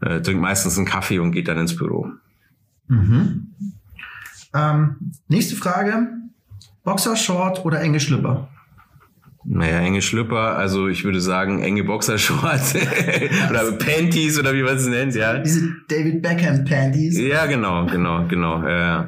äh, 0.00 0.20
trinkt 0.20 0.42
meistens 0.42 0.76
einen 0.76 0.86
Kaffee 0.86 1.18
und 1.18 1.32
geht 1.32 1.48
dann 1.48 1.58
ins 1.58 1.76
Büro. 1.76 2.10
Mhm. 2.88 3.52
Ähm, 4.54 5.12
nächste 5.28 5.56
Frage. 5.56 6.08
Boxershort 6.84 7.64
oder 7.64 7.80
enge 7.80 8.00
Schlüpper? 8.00 8.48
Naja, 9.48 9.78
enge 9.78 10.02
Schlüpper, 10.02 10.56
also 10.56 10.88
ich 10.88 11.04
würde 11.04 11.20
sagen 11.20 11.62
enge 11.62 11.84
Boxershorts 11.84 12.74
oder 13.50 13.72
Panties 13.72 14.38
oder 14.40 14.54
wie 14.54 14.62
man 14.62 14.76
es 14.76 14.86
nennt, 14.86 15.14
ja. 15.14 15.38
Diese 15.38 15.72
David 15.88 16.20
Beckham 16.20 16.64
Panties. 16.64 17.18
Ja, 17.18 17.46
genau, 17.46 17.86
genau, 17.86 18.26
genau. 18.26 18.64
Äh. 18.64 19.04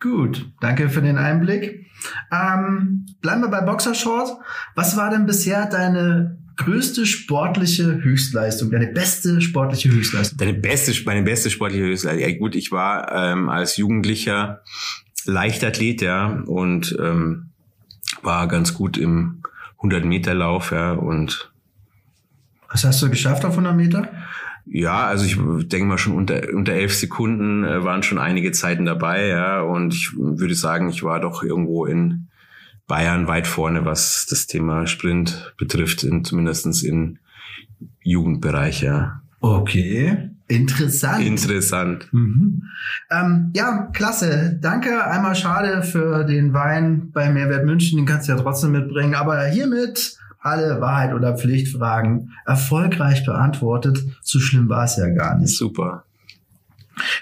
Gut, 0.00 0.50
danke 0.60 0.88
für 0.88 1.00
den 1.00 1.16
Einblick. 1.16 1.86
Ähm, 2.32 3.06
bleiben 3.20 3.42
wir 3.42 3.48
bei 3.48 3.60
Boxershorts. 3.60 4.32
Was 4.74 4.96
war 4.96 5.10
denn 5.10 5.26
bisher 5.26 5.66
deine 5.66 6.41
größte 6.56 7.06
sportliche 7.06 8.02
Höchstleistung, 8.02 8.70
deine 8.70 8.88
beste 8.88 9.40
sportliche 9.40 9.90
Höchstleistung? 9.90 10.38
Deine 10.38 10.54
beste, 10.54 10.92
meine 11.04 11.22
beste 11.22 11.50
sportliche 11.50 11.84
Höchstleistung. 11.84 12.28
Ja 12.28 12.38
gut, 12.38 12.54
ich 12.54 12.72
war 12.72 13.12
ähm, 13.12 13.48
als 13.48 13.76
Jugendlicher 13.76 14.62
Leichtathlet, 15.24 16.02
ja, 16.02 16.42
und 16.46 16.96
ähm, 17.00 17.50
war 18.22 18.48
ganz 18.48 18.74
gut 18.74 18.98
im 18.98 19.42
100 19.78 20.04
Meter 20.04 20.34
Lauf, 20.34 20.72
ja, 20.72 20.92
und 20.92 21.52
was 22.70 22.84
hast 22.84 23.02
du 23.02 23.10
geschafft 23.10 23.44
auf 23.44 23.52
100 23.52 23.76
Meter? 23.76 24.08
Ja, 24.64 25.06
also 25.06 25.24
ich 25.24 25.36
denke 25.68 25.86
mal 25.86 25.98
schon 25.98 26.14
unter 26.14 26.40
unter 26.52 26.72
elf 26.72 26.94
Sekunden 26.94 27.64
äh, 27.64 27.84
waren 27.84 28.02
schon 28.02 28.18
einige 28.18 28.52
Zeiten 28.52 28.84
dabei, 28.84 29.26
ja, 29.26 29.60
und 29.60 29.94
ich 29.94 30.12
würde 30.16 30.54
sagen, 30.54 30.88
ich 30.88 31.02
war 31.02 31.20
doch 31.20 31.42
irgendwo 31.42 31.84
in 31.84 32.28
Bayern 32.92 33.26
weit 33.26 33.46
vorne, 33.46 33.86
was 33.86 34.26
das 34.28 34.46
Thema 34.46 34.86
Sprint 34.86 35.54
betrifft, 35.56 36.04
in, 36.04 36.26
zumindest 36.26 36.84
in 36.84 37.20
Jugendbereich, 38.02 38.82
ja. 38.82 39.22
Okay. 39.40 40.28
Interessant. 40.46 41.24
Interessant. 41.24 42.12
Mhm. 42.12 42.64
Ähm, 43.10 43.50
ja, 43.56 43.88
klasse. 43.94 44.58
Danke. 44.60 45.06
Einmal 45.06 45.34
schade 45.34 45.82
für 45.82 46.24
den 46.24 46.52
Wein 46.52 47.10
bei 47.12 47.30
Mehrwert 47.30 47.64
München. 47.64 47.96
Den 47.96 48.04
kannst 48.04 48.28
du 48.28 48.32
ja 48.32 48.38
trotzdem 48.38 48.72
mitbringen. 48.72 49.14
Aber 49.14 49.42
hiermit 49.46 50.18
alle 50.40 50.82
Wahrheit 50.82 51.14
oder 51.14 51.38
Pflichtfragen 51.38 52.34
erfolgreich 52.44 53.24
beantwortet. 53.24 54.04
So 54.20 54.38
schlimm 54.38 54.68
war 54.68 54.84
es 54.84 54.98
ja 54.98 55.08
gar 55.08 55.38
nicht. 55.38 55.56
Super. 55.56 56.04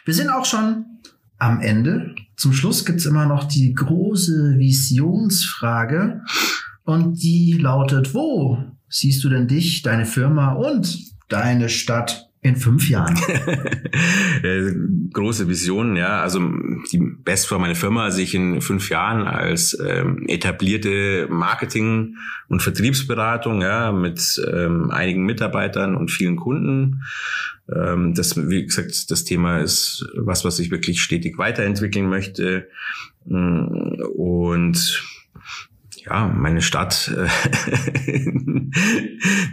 Wir 0.05 0.15
sind 0.15 0.31
auch 0.31 0.47
schon 0.47 0.85
am 1.39 1.61
Ende. 1.61 2.17
Zum 2.41 2.55
Schluss 2.55 2.87
gibt's 2.87 3.05
immer 3.05 3.27
noch 3.27 3.45
die 3.45 3.75
große 3.75 4.55
Visionsfrage. 4.57 6.23
Und 6.85 7.23
die 7.23 7.59
lautet, 7.61 8.15
wo 8.15 8.57
siehst 8.89 9.23
du 9.23 9.29
denn 9.29 9.47
dich, 9.47 9.83
deine 9.83 10.07
Firma 10.07 10.55
und 10.55 10.99
deine 11.29 11.69
Stadt 11.69 12.30
in 12.43 12.57
fünf 12.57 12.89
Jahren? 12.89 13.15
Große 15.13 15.47
Visionen, 15.49 15.97
ja. 15.97 16.23
Also 16.23 16.41
die 16.91 16.99
Best 16.99 17.47
für 17.47 17.59
meine 17.59 17.75
Firma 17.75 18.11
sehe 18.11 18.25
ich 18.25 18.35
in 18.35 18.63
fünf 18.63 18.89
Jahren 18.89 19.27
als 19.27 19.79
ähm, 19.79 20.25
etablierte 20.27 21.29
Marketing- 21.31 22.17
und 22.49 22.63
Vertriebsberatung, 22.63 23.61
ja, 23.61 23.93
mit 23.93 24.43
ähm, 24.53 24.91
einigen 24.91 25.25
Mitarbeitern 25.25 25.97
und 25.97 26.11
vielen 26.11 26.37
Kunden. 26.37 27.03
Ähm, 27.71 28.15
das, 28.15 28.37
wie 28.37 28.65
gesagt, 28.65 29.11
das 29.11 29.25
Thema 29.25 29.59
ist 29.59 30.09
was, 30.17 30.45
was 30.45 30.59
ich 30.59 30.71
wirklich 30.71 31.03
stetig 31.03 31.37
weiterentwickeln 31.37 32.09
möchte. 32.09 32.69
Und 33.27 35.05
ja, 36.07 36.27
meine 36.27 36.63
Stadt, 36.63 37.15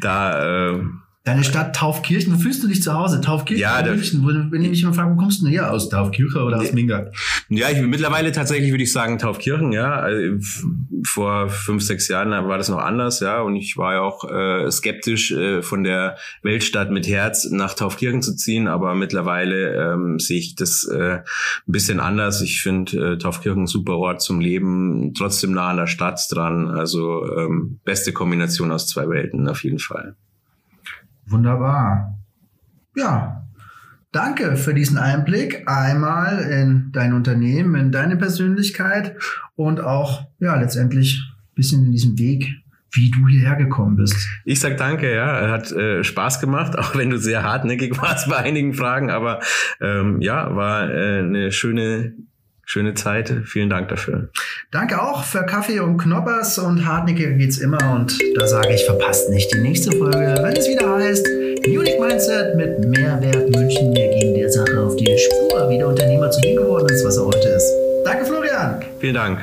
da 0.02 0.70
äh, 0.70 0.84
Deine 1.28 1.44
Stadt 1.44 1.76
Taufkirchen, 1.76 2.34
wo 2.34 2.38
fühlst 2.38 2.64
du 2.64 2.70
dich 2.70 2.82
zu 2.82 2.94
Hause? 2.94 3.20
Taufkirchen 3.20 3.62
ja, 3.62 3.84
München. 3.84 4.24
Wo, 4.24 4.28
wenn 4.28 4.62
ich 4.62 4.70
mich 4.70 4.84
immer 4.84 4.94
frage, 4.94 5.14
wo 5.14 5.20
kommst 5.20 5.42
du 5.42 5.44
denn 5.44 5.54
her? 5.54 5.74
Aus 5.74 5.90
Taufkirche 5.90 6.42
oder 6.42 6.58
aus 6.58 6.72
Minga? 6.72 7.12
Ja, 7.50 7.70
ich 7.70 7.82
mittlerweile 7.82 8.32
tatsächlich 8.32 8.72
würde 8.72 8.86
ich 8.86 8.94
sagen 8.94 9.18
Taufkirchen, 9.18 9.74
ja. 9.74 10.00
Also, 10.00 10.38
vor 11.06 11.50
fünf, 11.50 11.84
sechs 11.84 12.08
Jahren 12.08 12.32
war 12.32 12.58
das 12.58 12.70
noch 12.70 12.78
anders, 12.78 13.20
ja. 13.20 13.42
Und 13.42 13.58
ich 13.58 13.76
war 13.76 13.96
ja 13.96 14.02
auch 14.04 14.24
äh, 14.24 14.72
skeptisch, 14.72 15.34
äh, 15.34 15.62
von 15.62 15.84
der 15.84 16.16
Weltstadt 16.44 16.92
mit 16.92 17.10
Herz 17.10 17.50
nach 17.52 17.74
Taufkirchen 17.74 18.22
zu 18.22 18.34
ziehen, 18.34 18.70
aber 18.70 18.96
mittlerweile 18.96 19.96
ähm, 19.96 20.20
sehe 20.20 20.40
ich 20.40 20.56
das 20.56 20.88
äh, 20.90 21.16
ein 21.16 21.24
bisschen 21.66 22.00
anders. 22.00 22.40
Ich 22.40 22.62
finde 22.62 23.16
äh, 23.16 23.18
Taufkirchen 23.18 23.64
ein 23.64 23.68
super 23.68 23.98
Ort 23.98 24.22
zum 24.22 24.40
Leben, 24.40 25.14
trotzdem 25.14 25.52
nah 25.52 25.72
an 25.72 25.78
der 25.78 25.88
Stadt 25.88 26.22
dran. 26.32 26.70
Also 26.70 27.26
ähm, 27.38 27.82
beste 27.84 28.14
Kombination 28.14 28.72
aus 28.72 28.88
zwei 28.88 29.10
Welten 29.10 29.50
auf 29.50 29.66
jeden 29.66 29.80
Fall. 29.80 30.16
Wunderbar. 31.28 32.18
Ja, 32.96 33.48
danke 34.12 34.56
für 34.56 34.74
diesen 34.74 34.98
Einblick 34.98 35.64
einmal 35.68 36.40
in 36.40 36.92
dein 36.94 37.14
Unternehmen, 37.14 37.76
in 37.76 37.92
deine 37.92 38.16
Persönlichkeit 38.16 39.16
und 39.56 39.82
auch 39.82 40.26
ja 40.40 40.56
letztendlich 40.56 41.22
ein 41.30 41.56
bisschen 41.56 41.86
in 41.86 41.92
diesem 41.92 42.18
Weg, 42.18 42.48
wie 42.92 43.12
du 43.12 43.28
hierher 43.28 43.56
gekommen 43.56 43.98
bist. 43.98 44.16
Ich 44.46 44.60
sag 44.60 44.78
danke, 44.78 45.14
ja, 45.14 45.50
hat 45.52 45.72
äh, 45.72 46.04
Spaß 46.04 46.40
gemacht, 46.40 46.76
auch 46.80 46.96
wenn 46.96 47.10
du 47.10 47.18
sehr 47.18 47.44
hartnäckig 47.44 48.02
warst 48.02 48.30
bei 48.30 48.38
einigen 48.38 48.74
Fragen, 48.74 49.10
aber 49.10 49.42
ähm, 49.82 50.22
ja, 50.22 50.56
war 50.56 50.90
äh, 50.90 51.20
eine 51.20 51.52
schöne 51.52 52.14
schöne 52.68 52.94
Zeit. 52.94 53.34
Vielen 53.46 53.70
Dank 53.70 53.88
dafür. 53.88 54.30
Danke 54.72 55.02
auch 55.02 55.24
für 55.24 55.44
Kaffee 55.46 55.80
und 55.80 55.98
Knoppers 55.98 56.60
und 56.60 56.86
hartnäckiger 56.86 57.32
geht's 57.32 57.58
immer 57.58 57.80
und 57.96 58.20
da 58.36 58.46
sage 58.46 58.74
ich, 58.76 58.84
verpasst 58.84 59.30
nicht 59.30 59.52
die 59.54 59.60
nächste 59.60 59.92
Folge, 59.94 60.36
wenn 60.42 60.56
es 60.56 60.68
wieder 60.68 60.96
heißt 60.96 61.26
Unique 61.66 62.00
Mindset 62.00 62.56
mit 62.56 62.80
Mehrwert 62.86 63.50
München. 63.56 63.96
Wir 63.96 64.10
gehen 64.10 64.36
der 64.36 64.52
Sache 64.52 64.80
auf 64.80 64.96
die 64.98 65.18
Spur, 65.18 65.70
wie 65.70 65.78
der 65.78 65.88
Unternehmer 65.88 66.30
zu 66.30 66.42
dem 66.42 66.58
geworden 66.58 66.88
ist, 66.94 67.06
was 67.06 67.18
er 67.18 67.26
heute 67.26 67.48
ist. 67.48 67.74
Danke, 68.04 68.26
Florian. 68.26 68.84
Vielen 69.00 69.16
Dank. 69.16 69.40